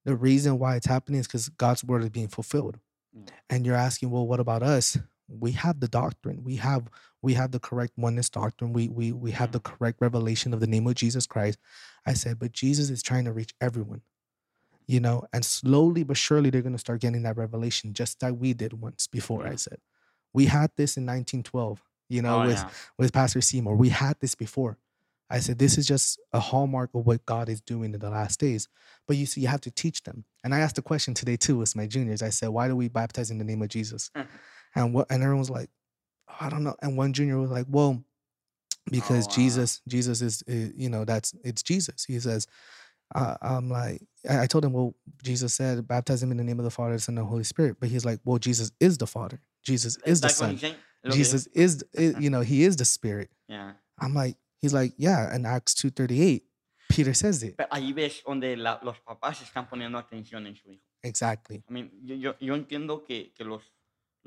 the 0.06 0.16
reason 0.16 0.60
why 0.60 0.76
it's 0.76 0.86
happening 0.86 1.20
is 1.20 1.28
cuz 1.28 1.50
God's 1.50 1.84
word 1.84 2.04
is 2.04 2.10
being 2.10 2.28
fulfilled. 2.28 2.80
Yeah. 3.14 3.34
And 3.50 3.66
you're 3.66 3.76
asking 3.76 4.12
well 4.12 4.28
what 4.28 4.40
about 4.40 4.62
us? 4.62 4.98
We 5.28 5.52
have 5.52 5.80
the 5.80 5.88
doctrine 5.88 6.44
we 6.44 6.56
have 6.56 6.88
we 7.22 7.34
have 7.34 7.52
the 7.52 7.60
correct 7.60 7.94
oneness 7.98 8.30
doctrine 8.30 8.74
we 8.74 8.88
we 8.88 9.12
we 9.12 9.32
have 9.32 9.52
the 9.52 9.60
mm-hmm. 9.60 9.76
correct 9.76 9.98
revelation 10.00 10.54
of 10.54 10.60
the 10.60 10.68
name 10.68 10.88
of 10.88 10.96
jesus 10.96 11.26
christ 11.26 11.60
i 12.06 12.14
said 12.14 12.40
but 12.40 12.52
jesus 12.52 12.90
is 12.90 13.04
trying 13.04 13.26
to 13.26 13.34
reach 13.34 13.54
everyone 13.60 14.02
you 14.88 15.00
know 15.00 15.24
and 15.34 15.44
slowly 15.44 16.04
but 16.04 16.18
surely 16.18 16.50
they're 16.50 16.62
going 16.62 16.72
to 16.74 16.80
start 16.80 17.02
getting 17.02 17.24
that 17.24 17.38
revelation 17.38 17.94
just 17.94 18.22
like 18.22 18.36
we 18.38 18.54
did 18.54 18.74
once 18.74 19.08
before 19.08 19.46
i 19.46 19.56
said 19.56 19.80
we 20.34 20.46
had 20.46 20.72
this 20.78 20.98
in 20.98 21.04
1912 21.04 21.82
you 22.10 22.22
know 22.22 22.44
Oh, 22.44 22.48
with 22.48 22.58
yeah. 22.58 22.70
with 22.98 23.14
pastor 23.14 23.42
seymour 23.42 23.76
we 23.76 23.90
had 23.90 24.18
this 24.20 24.36
before 24.36 24.78
I 25.30 25.40
said, 25.40 25.60
this 25.60 25.78
is 25.78 25.86
just 25.86 26.20
a 26.32 26.40
hallmark 26.40 26.92
of 26.94 27.06
what 27.06 27.26
God 27.26 27.50
is 27.50 27.60
doing 27.60 27.94
in 27.94 28.00
the 28.00 28.10
last 28.10 28.40
days. 28.40 28.70
But 29.08 29.18
you 29.18 29.26
see, 29.26 29.42
you 29.42 29.48
have 29.48 29.62
to 29.62 29.72
teach 29.72 30.04
them. 30.04 30.24
And 30.44 30.56
I 30.56 30.60
asked 30.60 30.78
a 30.78 30.82
question 30.82 31.14
today 31.14 31.36
too 31.36 31.58
with 31.58 31.76
my 31.76 31.86
juniors. 31.86 32.22
I 32.22 32.30
said, 32.30 32.50
why 32.50 32.68
do 32.68 32.76
we 32.76 32.88
baptize 32.88 33.30
in 33.30 33.38
the 33.38 33.44
name 33.44 33.62
of 33.62 33.68
Jesus? 33.68 34.10
Mm-hmm. 34.16 34.28
And 34.78 34.94
what 34.94 35.08
and 35.10 35.24
everyone 35.24 35.40
was 35.40 35.50
like, 35.50 35.70
"Oh, 36.30 36.36
I 36.40 36.50
don't 36.50 36.64
know. 36.64 36.76
And 36.82 36.96
one 36.98 37.14
junior 37.14 37.38
was 37.38 37.52
like, 37.52 37.66
well, 37.70 38.04
because 38.90 39.28
wow. 39.28 39.34
Jesus, 39.34 39.82
Jesus 39.88 40.22
is, 40.22 40.44
is, 40.48 40.72
you 40.76 40.90
know, 40.90 41.04
that's 41.04 41.34
it's 41.44 41.64
Jesus. 41.64 42.06
He 42.06 42.20
says, 42.20 42.48
uh, 43.16 43.36
I'm 43.42 43.70
like, 43.70 44.02
I, 44.30 44.44
I 44.44 44.48
told 44.48 44.66
him, 44.66 44.74
well, 44.74 44.96
Jesus 45.24 45.54
said, 45.54 45.88
baptize 45.88 46.22
him 46.22 46.32
in 46.32 46.38
the 46.38 46.44
name 46.44 46.60
of 46.60 46.66
the 46.66 46.72
Father, 46.72 46.94
the 46.94 47.00
Son, 47.00 47.18
and 47.18 47.26
the 47.26 47.30
Holy 47.30 47.44
Spirit. 47.44 47.78
But 47.80 47.90
he's 47.90 48.06
like, 48.06 48.20
well, 48.24 48.38
Jesus 48.38 48.72
is 48.80 48.98
the 48.98 49.08
Father. 49.08 49.42
Jesus 49.64 49.98
is 50.06 50.22
the 50.22 50.30
Son. 50.30 50.60
Jesus 51.10 51.48
is, 51.54 51.84
is, 51.94 52.16
you 52.20 52.30
know, 52.30 52.42
he 52.42 52.64
is 52.64 52.76
the 52.76 52.86
Spirit. 52.86 53.30
Yeah. 53.48 53.74
I'm 54.00 54.14
like, 54.14 54.36
he's 54.62 54.74
like, 54.74 54.94
yeah. 54.98 55.34
In 55.36 55.46
Acts 55.46 55.74
two 55.74 55.90
thirty 55.90 56.22
eight, 56.22 56.44
Peter 56.90 57.14
says 57.14 57.42
it 57.44 57.58
Pero 57.58 57.70
ahí 57.72 57.94
ves 57.94 58.22
donde 58.26 58.56
la- 58.58 58.80
los 58.84 58.98
papás 59.00 59.42
están 59.42 59.68
poniendo 59.70 59.98
atención 59.98 60.46
en 60.46 60.56
su 60.56 60.70
hijo. 60.72 60.84
exactly. 61.04 61.64
I 61.70 61.74
mean, 61.74 61.92
yo, 62.04 62.16
yo, 62.16 62.36
yo 62.40 62.54
entiendo 62.56 63.04
que, 63.06 63.34
que 63.36 63.44
los, 63.44 63.64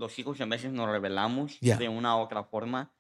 los 0.01 0.19
hijos 0.19 0.41
a 0.41 0.47
veces 0.47 0.73
nos 0.73 0.89
revelamos 0.89 1.59
Yeah. 1.61 1.77
de 1.79 1.89
una 1.89 2.17
u 2.17 2.21
otra 2.21 2.43
forma, 2.43 2.91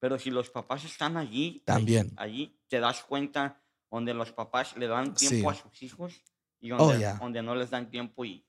pero 0.00 0.18
si 0.18 0.30
los 0.30 0.50
papás 0.50 0.84
están 0.84 1.16
allí, 1.16 1.62
También. 1.64 2.12
allí, 2.16 2.58
te 2.68 2.80
das 2.80 3.02
cuenta 3.04 3.62
donde 3.90 4.12
los 4.12 4.32
papás 4.32 4.76
le 4.76 4.86
dan 4.88 5.14
tiempo 5.14 5.50
a 5.50 5.54
sus 5.54 5.82
hijos 5.82 6.12
y 6.60 6.72
Oh, 6.72 6.92
yeah. 6.98 7.14
donde 7.18 7.42
no 7.42 7.54
les 7.54 7.70
dan 7.70 7.88
tiempo 7.88 8.24
y 8.24 8.44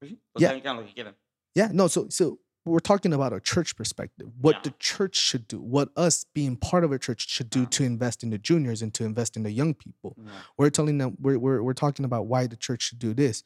pues 0.00 0.10
sí, 0.10 0.20
Yeah. 0.38 0.54
totalmente 0.54 0.80
lo 0.82 0.86
que 0.86 0.94
quieran. 0.94 1.16
Yeah, 1.54 1.70
no, 1.72 1.88
so 1.88 2.08
so 2.10 2.40
we're 2.64 2.80
talking 2.82 3.12
about 3.12 3.32
a 3.32 3.40
church 3.40 3.74
perspective. 3.76 4.28
What 4.40 4.56
Yeah. 4.56 4.62
the 4.62 4.72
church 4.78 5.16
should 5.16 5.46
do, 5.46 5.58
what 5.60 5.90
us 5.96 6.24
being 6.34 6.56
part 6.56 6.84
of 6.84 6.92
a 6.92 6.98
church 6.98 7.26
should 7.28 7.50
do 7.50 7.60
Yeah. 7.60 7.70
to 7.70 7.84
invest 7.84 8.22
in 8.22 8.30
the 8.30 8.38
juniors 8.38 8.82
and 8.82 8.92
to 8.94 9.04
invest 9.04 9.36
in 9.36 9.42
the 9.42 9.50
young 9.52 9.74
people. 9.74 10.14
Yeah. 10.16 10.30
We're 10.56 10.70
telling 10.70 10.98
them 10.98 11.16
we're 11.20 11.38
we're, 11.38 11.62
we're 11.62 11.74
talking 11.74 12.04
about 12.06 12.26
why 12.28 12.46
the 12.48 12.56
church 12.56 12.82
should 12.82 12.98
do 12.98 13.12
this. 13.14 13.44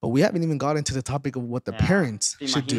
But 0.00 0.10
we 0.10 0.20
haven't 0.22 0.42
even 0.44 0.58
got 0.58 0.76
into 0.76 0.92
the 0.94 1.02
topic 1.02 1.36
of 1.36 1.42
what 1.44 1.64
the 1.64 1.72
Yeah. 1.72 1.86
parents 1.86 2.36
¿Te 2.38 2.46
should 2.46 2.66
do. 2.66 2.76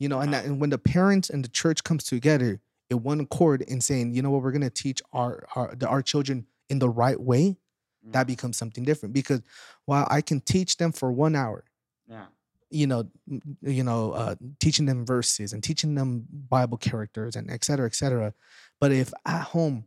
You 0.00 0.08
know, 0.08 0.18
and, 0.20 0.32
that, 0.34 0.44
and 0.46 0.60
when 0.60 0.70
the 0.70 0.78
parents 0.78 1.30
and 1.30 1.44
the 1.44 1.48
church 1.48 1.84
comes 1.84 2.02
together 2.04 2.60
in 2.88 3.02
one 3.04 3.20
accord 3.20 3.62
in 3.62 3.80
saying, 3.80 4.14
you 4.14 4.22
know 4.22 4.30
what, 4.30 4.42
we're 4.42 4.50
gonna 4.50 4.68
teach 4.70 5.00
our 5.12 5.46
our, 5.54 5.74
the, 5.76 5.86
our 5.86 6.02
children 6.02 6.46
in 6.68 6.78
the 6.80 6.88
right 6.88 7.20
way, 7.20 7.58
that 8.12 8.26
becomes 8.26 8.56
something 8.56 8.82
different. 8.82 9.12
Because 9.12 9.42
while 9.84 10.08
I 10.10 10.22
can 10.22 10.40
teach 10.40 10.78
them 10.78 10.90
for 10.90 11.12
one 11.12 11.36
hour, 11.36 11.64
Yeah. 12.08 12.26
you 12.70 12.86
know, 12.86 13.10
you 13.60 13.84
know, 13.84 14.12
uh, 14.12 14.34
teaching 14.58 14.86
them 14.86 15.04
verses 15.04 15.52
and 15.52 15.62
teaching 15.62 15.94
them 15.94 16.24
Bible 16.48 16.78
characters 16.78 17.36
and 17.36 17.50
et 17.50 17.62
cetera, 17.62 17.86
et 17.86 17.94
cetera. 17.94 18.32
But 18.80 18.92
if 18.92 19.12
at 19.26 19.42
home, 19.42 19.84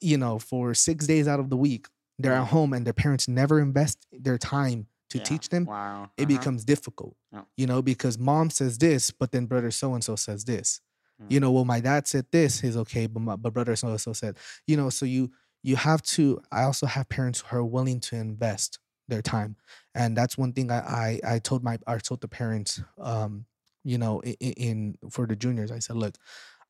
you 0.00 0.16
know, 0.16 0.38
for 0.38 0.72
six 0.74 1.06
days 1.06 1.28
out 1.28 1.38
of 1.40 1.50
the 1.50 1.56
week, 1.56 1.86
they're 2.18 2.32
at 2.32 2.48
home 2.48 2.72
and 2.72 2.86
their 2.86 2.94
parents 2.94 3.28
never 3.28 3.60
invest 3.60 4.06
their 4.10 4.38
time 4.38 4.86
to 5.10 5.18
Yeah. 5.18 5.24
teach 5.24 5.48
them, 5.48 5.64
Wow. 5.66 6.10
it 6.16 6.24
Ajá. 6.28 6.28
becomes 6.38 6.64
difficult. 6.64 7.16
Yeah. 7.32 7.42
You 7.56 7.66
know, 7.66 7.82
because 7.82 8.18
mom 8.18 8.50
says 8.50 8.78
this, 8.78 9.10
but 9.10 9.30
then 9.32 9.46
brother 9.46 9.70
so 9.70 9.94
and 9.94 10.02
so 10.02 10.16
says 10.16 10.44
this. 10.44 10.80
Yeah. 11.18 11.26
You 11.28 11.40
know, 11.40 11.50
well, 11.52 11.64
my 11.66 11.80
dad 11.80 12.06
said 12.06 12.26
this 12.32 12.64
is 12.64 12.76
okay, 12.76 13.06
but 13.06 13.20
my 13.20 13.36
but 13.36 13.52
brother 13.52 13.76
so 13.76 13.88
and 13.88 14.00
so 14.00 14.12
said, 14.12 14.36
you 14.66 14.76
know, 14.76 14.88
so 14.90 15.04
you 15.06 15.30
you 15.62 15.76
have 15.76 16.00
to. 16.16 16.40
I 16.50 16.62
also 16.62 16.86
have 16.86 17.08
parents 17.10 17.40
who 17.46 17.56
are 17.58 17.64
willing 17.64 18.00
to 18.00 18.16
invest 18.16 18.78
their 19.08 19.20
time, 19.22 19.56
and 19.94 20.16
that's 20.16 20.38
one 20.38 20.52
thing 20.54 20.70
I 20.70 20.78
I, 20.78 21.20
I 21.34 21.38
told 21.40 21.62
my 21.62 21.78
I 21.86 21.98
told 21.98 22.20
the 22.22 22.28
parents, 22.28 22.80
um, 22.98 23.44
you 23.84 23.98
know, 23.98 24.20
in, 24.20 24.34
in 24.56 24.98
for 25.10 25.26
the 25.26 25.36
juniors, 25.36 25.70
I 25.70 25.80
said, 25.80 25.96
look, 25.96 26.14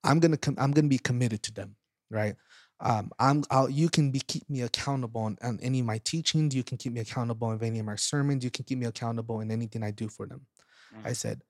I'm 0.02 0.18
gonna 0.18 0.38
com- 0.38 0.56
I'm 0.58 0.72
gonna 0.72 0.88
be 0.88 0.98
committed 0.98 1.42
to 1.44 1.52
them, 1.52 1.76
right? 2.10 2.34
Um, 2.82 3.10
I'm 3.18 3.44
I'll 3.50 3.68
you 3.68 3.88
can 3.90 4.10
be 4.10 4.20
keep 4.20 4.48
me 4.48 4.62
accountable 4.62 5.20
on, 5.22 5.36
on 5.42 5.58
any 5.60 5.80
of 5.80 5.86
my 5.86 5.98
teachings. 5.98 6.54
You 6.54 6.62
can 6.64 6.78
keep 6.78 6.92
me 6.92 7.00
accountable 7.00 7.52
in 7.52 7.62
any 7.62 7.78
of 7.78 7.84
my 7.86 7.96
sermons. 7.96 8.42
You 8.44 8.50
can 8.50 8.64
keep 8.64 8.78
me 8.78 8.86
accountable 8.86 9.40
in 9.40 9.50
anything 9.50 9.82
I 9.82 9.90
do 9.90 10.08
for 10.08 10.26
them. 10.26 10.46
I 11.04 11.12
said, 11.12 11.42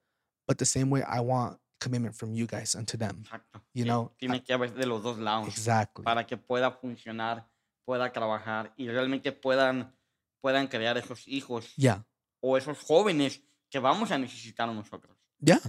but 0.47 0.57
the 0.57 0.65
same 0.65 0.89
way 0.91 1.01
I 1.03 1.21
want 1.21 1.57
commitment 1.79 2.15
from 2.15 2.33
you 2.35 2.45
guys 2.45 2.75
unto 2.75 2.95
them. 2.97 3.23
Exacto. 3.23 3.61
You 3.73 3.85
Sí, 3.85 3.87
know, 3.87 4.11
tiene 4.19 4.43
que 4.43 4.53
haber 4.53 4.73
de 4.75 4.85
los 4.85 5.01
dos 5.01 5.17
lados. 5.17 5.47
exactly. 5.47 6.03
para 6.03 6.25
que 6.27 6.37
pueda 6.37 6.69
funcionar, 6.71 7.47
pueda 7.85 8.11
trabajar 8.11 8.71
y 8.77 8.87
realmente 8.89 9.31
puedan, 9.31 9.95
puedan 10.41 10.67
crear 10.67 10.97
esos 10.97 11.27
hijos 11.27 11.73
Yeah. 11.77 12.03
o 12.41 12.55
esos 12.57 12.77
jóvenes 12.79 13.41
que 13.71 13.79
vamos 13.79 14.11
a 14.11 14.17
necesitar 14.19 14.67
nosotros. 14.67 15.17
Yeah. 15.39 15.59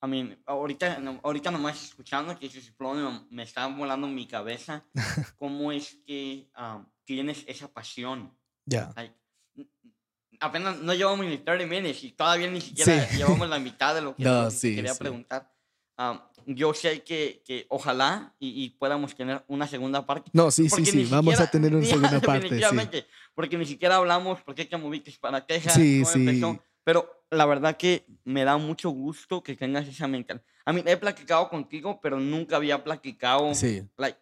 I 0.00 0.06
mean, 0.06 0.40
ahorita, 0.46 1.00
ahorita 1.22 1.50
nomás 1.50 1.82
escuchando 1.82 2.38
que 2.38 2.46
ese 2.46 2.60
me, 2.78 3.26
me 3.30 3.42
está 3.42 3.66
volando 3.66 4.06
en 4.06 4.14
mi 4.14 4.26
cabeza 4.26 4.84
cómo 5.38 5.72
es 5.72 5.98
que 6.06 6.48
ah, 6.54 6.84
tienes 7.04 7.44
esa 7.48 7.72
pasión. 7.72 8.32
Yeah. 8.66 8.92
Like, 8.94 9.14
apenas 10.40 10.78
no 10.78 10.94
llevamos 10.94 11.26
ni 11.26 11.38
30 11.38 11.66
minutes 11.66 12.04
y 12.04 12.12
todavía 12.12 12.48
ni 12.50 12.60
siquiera 12.60 13.06
Sí. 13.08 13.16
llevamos 13.16 13.48
la 13.48 13.58
mitad 13.58 13.94
de 13.94 14.02
lo 14.02 14.14
que, 14.14 14.22
No, 14.24 14.50
sí, 14.50 14.76
quería 14.76 14.94
sí. 14.94 15.00
preguntar. 15.00 15.52
Ah, 15.96 16.30
yo 16.46 16.72
sé 16.74 17.02
que, 17.02 17.42
que 17.44 17.66
ojalá 17.68 18.34
y, 18.38 18.64
y 18.64 18.70
podamos 18.70 19.14
tener 19.16 19.44
una 19.48 19.66
segunda 19.66 20.06
parte. 20.06 20.30
No, 20.32 20.50
sí, 20.52 20.70
sí, 20.70 20.86
sí. 20.86 21.04
Vamos 21.10 21.40
a 21.40 21.50
tener 21.50 21.74
una 21.74 21.84
ya, 21.84 21.90
segunda 21.90 22.20
parte. 22.20 22.60
Sí. 22.60 23.04
Porque 23.34 23.58
ni 23.58 23.66
siquiera 23.66 23.96
hablamos 23.96 24.40
por 24.42 24.54
qué 24.54 24.76
moviste 24.76 25.12
para 25.20 25.44
Texas, 25.44 25.74
Sí, 25.74 26.02
cómo 26.04 26.14
empezó. 26.14 26.64
Pero 26.88 27.26
la 27.30 27.44
verdad 27.44 27.76
que 27.76 28.06
me 28.24 28.44
da 28.44 28.56
mucho 28.56 28.88
gusto 28.88 29.42
que 29.42 29.54
tengas 29.54 29.86
esa 29.86 30.08
mentalidad. 30.08 30.42
A 30.64 30.72
mí 30.72 30.82
he 30.86 30.96
platicado 30.96 31.50
contigo, 31.50 32.00
pero 32.00 32.18
nunca 32.18 32.56
había 32.56 32.82
platicado 32.82 33.54
Sí. 33.54 33.86
like, 33.98 34.18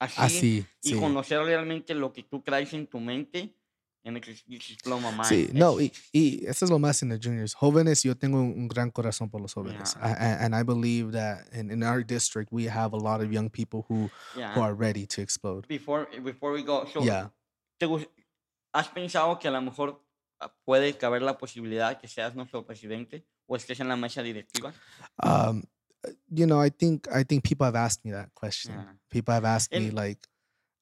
así, 0.00 0.20
Así. 0.20 0.66
y 0.82 0.88
Sí. 0.88 0.98
conocer 0.98 1.38
realmente 1.44 1.94
lo 1.94 2.12
que 2.12 2.24
tú 2.24 2.40
traes 2.40 2.72
en 2.72 2.88
tu 2.88 2.98
mente 2.98 3.54
en 4.02 4.16
el 4.16 4.22
Diploma 4.44 5.12
Mind. 5.12 5.24
Sí, 5.26 5.50
no, 5.52 5.80
y, 5.80 5.92
y 6.10 6.44
eso 6.46 6.64
es 6.64 6.70
lo 6.72 6.80
más 6.80 7.00
en 7.04 7.10
the 7.10 7.20
juniors. 7.22 7.54
Jóvenes, 7.54 8.02
yo 8.02 8.16
tengo 8.16 8.40
un, 8.40 8.66
gran 8.66 8.90
corazón 8.90 9.30
por 9.30 9.40
los 9.40 9.54
jóvenes. 9.54 9.94
Yeah. 9.94 10.10
I- 10.10 10.44
and 10.46 10.52
I 10.52 10.64
believe 10.64 11.12
that 11.12 11.46
in, 11.54 11.70
in 11.70 11.84
our 11.84 12.04
district, 12.04 12.52
we 12.52 12.68
have 12.68 12.92
a 12.92 12.98
lot 12.98 13.24
of 13.24 13.30
young 13.30 13.48
people 13.48 13.84
who, 13.88 14.10
yeah. 14.36 14.52
who 14.56 14.62
are 14.64 14.74
ready 14.74 15.06
to 15.06 15.22
explode. 15.22 15.64
Before, 15.68 16.08
before 16.24 16.52
we 16.52 16.64
go, 16.64 16.88
so, 16.92 17.04
Yeah. 17.04 17.30
¿te 17.78 17.86
¿has 18.72 18.88
pensado 18.88 19.38
que 19.38 19.46
a 19.46 19.52
lo 19.52 19.62
mejor 19.62 20.03
puede 20.64 20.96
caber 20.96 21.22
la 21.22 21.36
posibilidad 21.38 22.00
que 22.00 22.08
seas 22.08 22.34
nuestro 22.34 22.64
presidente 22.66 23.26
o 23.46 23.56
estés 23.56 23.80
en 23.80 23.88
la 23.88 23.96
mesa 23.96 24.22
directiva? 24.22 24.72
Um, 25.22 25.62
you 26.30 26.46
know, 26.46 26.60
I 26.60 26.70
think 26.70 27.06
I 27.10 27.24
think 27.24 27.44
people 27.44 27.64
have 27.64 27.76
asked 27.76 28.04
me 28.04 28.12
that 28.12 28.28
question. 28.34 28.74
Yeah. 28.74 28.92
People 29.10 29.34
have 29.34 29.44
asked 29.44 29.72
me 29.72 29.86
And- 29.88 29.94
like, 29.94 30.26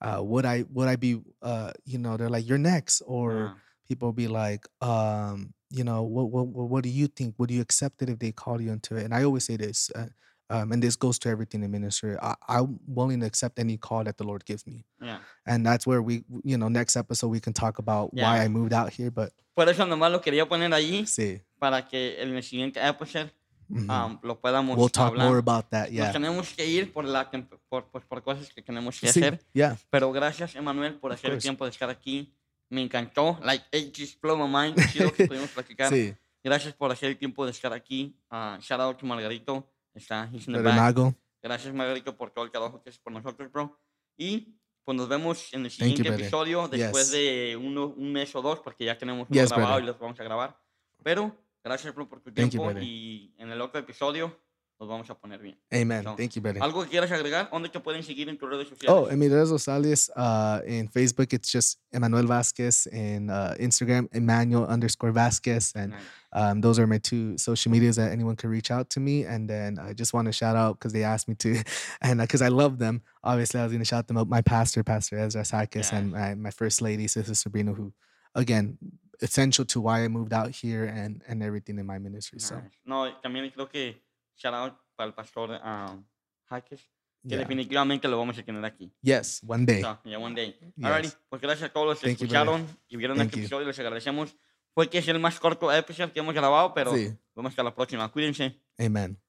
uh, 0.00 0.20
would 0.22 0.44
I 0.44 0.64
would 0.70 0.88
I 0.88 0.96
be 0.96 1.20
uh, 1.42 1.72
you 1.84 1.98
know, 1.98 2.16
they're 2.16 2.30
like, 2.30 2.46
you're 2.48 2.58
next, 2.58 3.02
or 3.06 3.32
Yeah. 3.32 3.54
people 3.88 4.12
be 4.12 4.26
like, 4.28 4.66
um, 4.80 5.54
you 5.70 5.84
know, 5.84 6.02
what, 6.02 6.30
what 6.30 6.46
what 6.48 6.68
what 6.68 6.82
do 6.84 6.90
you 6.90 7.06
think? 7.06 7.34
Would 7.38 7.50
you 7.50 7.60
accept 7.60 8.02
it 8.02 8.08
if 8.10 8.18
they 8.18 8.32
call 8.32 8.60
you 8.60 8.72
into 8.72 8.96
it? 8.96 9.04
And 9.04 9.14
I 9.14 9.22
always 9.24 9.44
say 9.44 9.56
this, 9.56 9.90
uh, 9.94 10.08
um, 10.52 10.72
and 10.72 10.82
this 10.82 10.96
goes 10.96 11.18
to 11.20 11.28
everything 11.30 11.62
in 11.64 11.70
ministry. 11.70 12.16
I, 12.20 12.34
I'm 12.48 12.78
willing 12.86 13.20
to 13.20 13.26
accept 13.26 13.58
any 13.58 13.76
call 13.78 14.04
that 14.04 14.16
the 14.18 14.24
Lord 14.24 14.44
gives 14.44 14.66
me, 14.66 14.84
Yeah. 15.00 15.18
and 15.46 15.64
that's 15.64 15.86
where 15.86 16.02
we, 16.02 16.24
you 16.44 16.58
know, 16.58 16.68
next 16.68 16.96
episode 16.96 17.28
we 17.28 17.40
can 17.40 17.52
talk 17.52 17.78
about 17.78 18.12
why 18.12 18.44
I 18.44 18.48
moved 18.48 18.72
out 18.72 18.92
here. 18.92 19.10
But 19.10 19.32
Por 19.54 19.68
eso 19.68 19.84
nomás 19.86 20.10
lo 20.12 20.20
quería 20.20 20.46
poner 20.48 20.72
ahí 20.72 21.06
see, 21.06 21.40
para 21.58 21.86
que 21.88 22.20
en 22.22 22.34
el 22.36 22.42
siguiente 22.42 22.80
episodio 22.80 23.30
mhm. 23.68 23.90
um, 23.90 24.18
lo 24.22 24.40
podamos 24.40 24.76
we'll 24.76 24.88
talk 24.90 25.12
hablar. 25.12 25.28
more 25.28 25.38
about 25.38 25.68
that. 25.70 25.88
Nos 25.90 25.92
Yeah, 25.96 26.12
tenemos 26.12 26.52
que 26.54 26.66
ir 26.66 26.92
por, 26.92 27.04
la, 27.04 27.30
por, 27.68 27.84
pues, 27.90 28.04
por 28.04 28.22
cosas 28.22 28.48
que 28.54 28.62
tenemos 28.62 28.98
que 29.00 29.08
See, 29.08 29.20
hacer. 29.22 29.40
yeah, 29.54 29.76
Pero 29.90 30.12
gracias, 30.12 30.54
Emanuel, 30.56 30.94
por 30.94 31.12
Of 31.12 31.18
hacer 31.18 31.32
el 31.32 31.40
tiempo 31.40 31.64
de 31.64 31.70
estar 31.70 31.88
aquí. 31.90 32.32
Me 32.70 32.80
encantó. 32.82 33.38
Like, 33.42 33.64
it 33.72 33.94
just 33.94 34.18
blew 34.22 34.36
my 34.36 34.48
mind. 34.48 34.76
Chido 34.90 35.12
que 35.12 35.26
pudimos 35.28 35.50
platicar. 35.50 35.90
see, 35.90 36.14
Gracias 36.42 36.74
por 36.74 36.90
hacer 36.90 37.10
el 37.10 37.18
tiempo 37.18 37.44
de 37.44 37.50
estar 37.52 37.72
aquí. 37.72 38.16
Uh, 38.30 38.58
shout 38.60 38.80
out 38.80 38.96
to 38.98 39.06
Margarito. 39.06 39.68
Está 39.94 40.28
he's 40.32 40.46
in 40.48 40.54
the 40.54 40.60
back. 40.62 40.76
Nago. 40.76 41.14
Gracias, 41.42 41.74
Margarito, 41.74 42.16
por 42.16 42.30
todo 42.30 42.44
el 42.44 42.50
trabajo 42.50 42.82
que 42.82 42.90
haces 42.90 43.00
por 43.00 43.12
nosotros, 43.12 43.50
bro. 43.50 43.78
Y 44.16 44.54
pues 44.84 44.96
nos 44.96 45.08
vemos 45.08 45.52
en 45.52 45.64
el 45.64 45.70
Thank 45.70 45.72
you, 45.72 45.84
siguiente 45.86 46.02
brother. 46.08 46.20
episodio 46.20 46.68
después 46.68 47.10
Yes. 47.10 47.12
de 47.12 47.56
uno, 47.56 47.86
un 47.88 48.12
mes 48.12 48.34
o 48.34 48.42
dos, 48.42 48.60
porque 48.60 48.84
ya 48.84 48.96
tenemos 48.98 49.28
uno 49.28 49.40
Yes, 49.40 49.50
grabado 49.50 49.68
brother. 49.68 49.84
y 49.84 49.86
los 49.86 49.98
vamos 49.98 50.18
a 50.20 50.24
grabar. 50.24 50.60
Pero 51.02 51.36
gracias, 51.64 51.94
bro, 51.94 52.08
por 52.08 52.20
tu 52.20 52.32
Thank 52.32 52.46
you, 52.46 52.50
tiempo. 52.50 52.64
brother. 52.66 52.82
y 52.82 53.34
en 53.38 53.50
el 53.50 53.60
otro 53.60 53.80
episodio 53.80 54.36
nos 54.80 54.88
vamos 54.88 55.08
a 55.10 55.14
poner 55.14 55.40
bien. 55.40 55.56
Amen. 55.72 56.02
So, 56.02 56.16
Thank 56.16 56.34
you, 56.34 56.42
brother. 56.42 56.60
¿Algo 56.62 56.82
que 56.82 56.90
quieras 56.90 57.10
agregar? 57.12 57.48
¿Dónde 57.50 57.68
te 57.68 57.78
pueden 57.80 58.02
seguir 58.02 58.28
en 58.28 58.36
tus 58.36 58.50
redes 58.50 58.68
sociales? 58.68 58.88
Oh, 58.90 59.08
Emilio 59.08 59.44
Rosales. 59.44 60.10
Uh, 60.16 60.60
in 60.66 60.88
Facebook, 60.88 61.32
it's 61.32 61.52
just 61.52 61.78
Emmanuel 61.92 62.26
Vasquez. 62.26 62.86
In 62.88 63.30
uh, 63.30 63.54
Instagram, 63.60 64.08
Emmanuel 64.12 64.66
underscore 64.66 65.12
Vasquez. 65.12 65.72
And 65.76 65.92
Nice. 65.92 66.00
um, 66.32 66.60
those 66.60 66.80
are 66.80 66.86
my 66.88 66.98
two 66.98 67.38
social 67.38 67.70
medias 67.70 67.94
that 67.96 68.10
anyone 68.10 68.34
can 68.34 68.50
reach 68.50 68.70
out 68.72 68.90
to 68.90 69.00
me. 69.00 69.24
And 69.24 69.48
then 69.48 69.78
I 69.78 69.92
just 69.92 70.12
want 70.12 70.26
to 70.26 70.32
shout 70.32 70.56
out 70.56 70.78
because 70.80 70.92
they 70.92 71.04
asked 71.04 71.28
me 71.28 71.36
to, 71.36 71.62
and 72.02 72.18
because 72.20 72.42
I 72.42 72.48
love 72.48 72.78
them. 72.78 73.02
Obviously, 73.22 73.60
I 73.60 73.62
was 73.62 73.72
going 73.72 73.82
to 73.82 73.88
shout 73.88 74.08
them 74.08 74.16
out. 74.18 74.28
My 74.28 74.42
pastor, 74.42 74.82
Pastor 74.82 75.16
Ezra 75.16 75.44
Sakis, 75.44 75.92
and 75.92 76.10
my, 76.10 76.34
my 76.34 76.50
first 76.50 76.82
lady, 76.82 77.06
Sister 77.06 77.34
Sabrina, 77.36 77.72
who, 77.72 77.92
again, 78.34 78.78
essential 79.20 79.64
to 79.66 79.80
why 79.80 80.02
I 80.02 80.08
moved 80.08 80.32
out 80.32 80.50
here 80.50 80.84
and 80.84 81.22
and 81.28 81.44
everything 81.44 81.78
in 81.78 81.86
my 81.86 81.98
ministry. 81.98 82.40
So 82.40 82.60
No, 82.84 83.08
también 83.22 83.52
creo 83.52 83.70
que 83.70 84.02
shout 84.36 84.54
out 84.54 84.74
para 84.96 85.08
el 85.08 85.14
pastor 85.14 85.50
um, 85.64 86.04
Jaques. 86.48 86.80
que 87.22 87.28
Yeah. 87.28 87.38
definitivamente 87.38 88.08
lo 88.08 88.18
vamos 88.18 88.36
a 88.36 88.42
tener 88.42 88.64
aquí. 88.64 88.92
Yes, 89.00 89.42
one 89.46 89.64
day. 89.64 89.80
So, 89.80 90.00
yeah, 90.04 90.18
one 90.18 90.34
day. 90.34 90.58
Alrighty, 90.82 91.06
Yes. 91.08 91.18
pues 91.28 91.40
gracias 91.40 91.70
a 91.70 91.72
todos 91.72 91.86
los 91.86 92.00
que 92.00 92.06
Thank 92.08 92.20
escucharon 92.20 92.66
y 92.88 92.96
vieron 92.96 93.16
Thank 93.16 93.26
este 93.28 93.36
you. 93.38 93.42
episodio, 93.44 93.66
les 93.68 93.78
agradecemos. 93.78 94.34
Fue 94.74 94.90
que 94.90 94.98
es 94.98 95.06
el 95.06 95.20
más 95.20 95.38
corto 95.38 95.72
episodio 95.72 96.12
que 96.12 96.18
hemos 96.18 96.34
grabado, 96.34 96.74
pero 96.74 96.92
Sí. 96.96 97.16
vamos 97.36 97.50
hasta 97.50 97.62
la 97.62 97.72
próxima. 97.74 98.10
Cuídense. 98.10 98.60
Amen. 98.78 99.20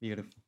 Beautiful. 0.00 0.42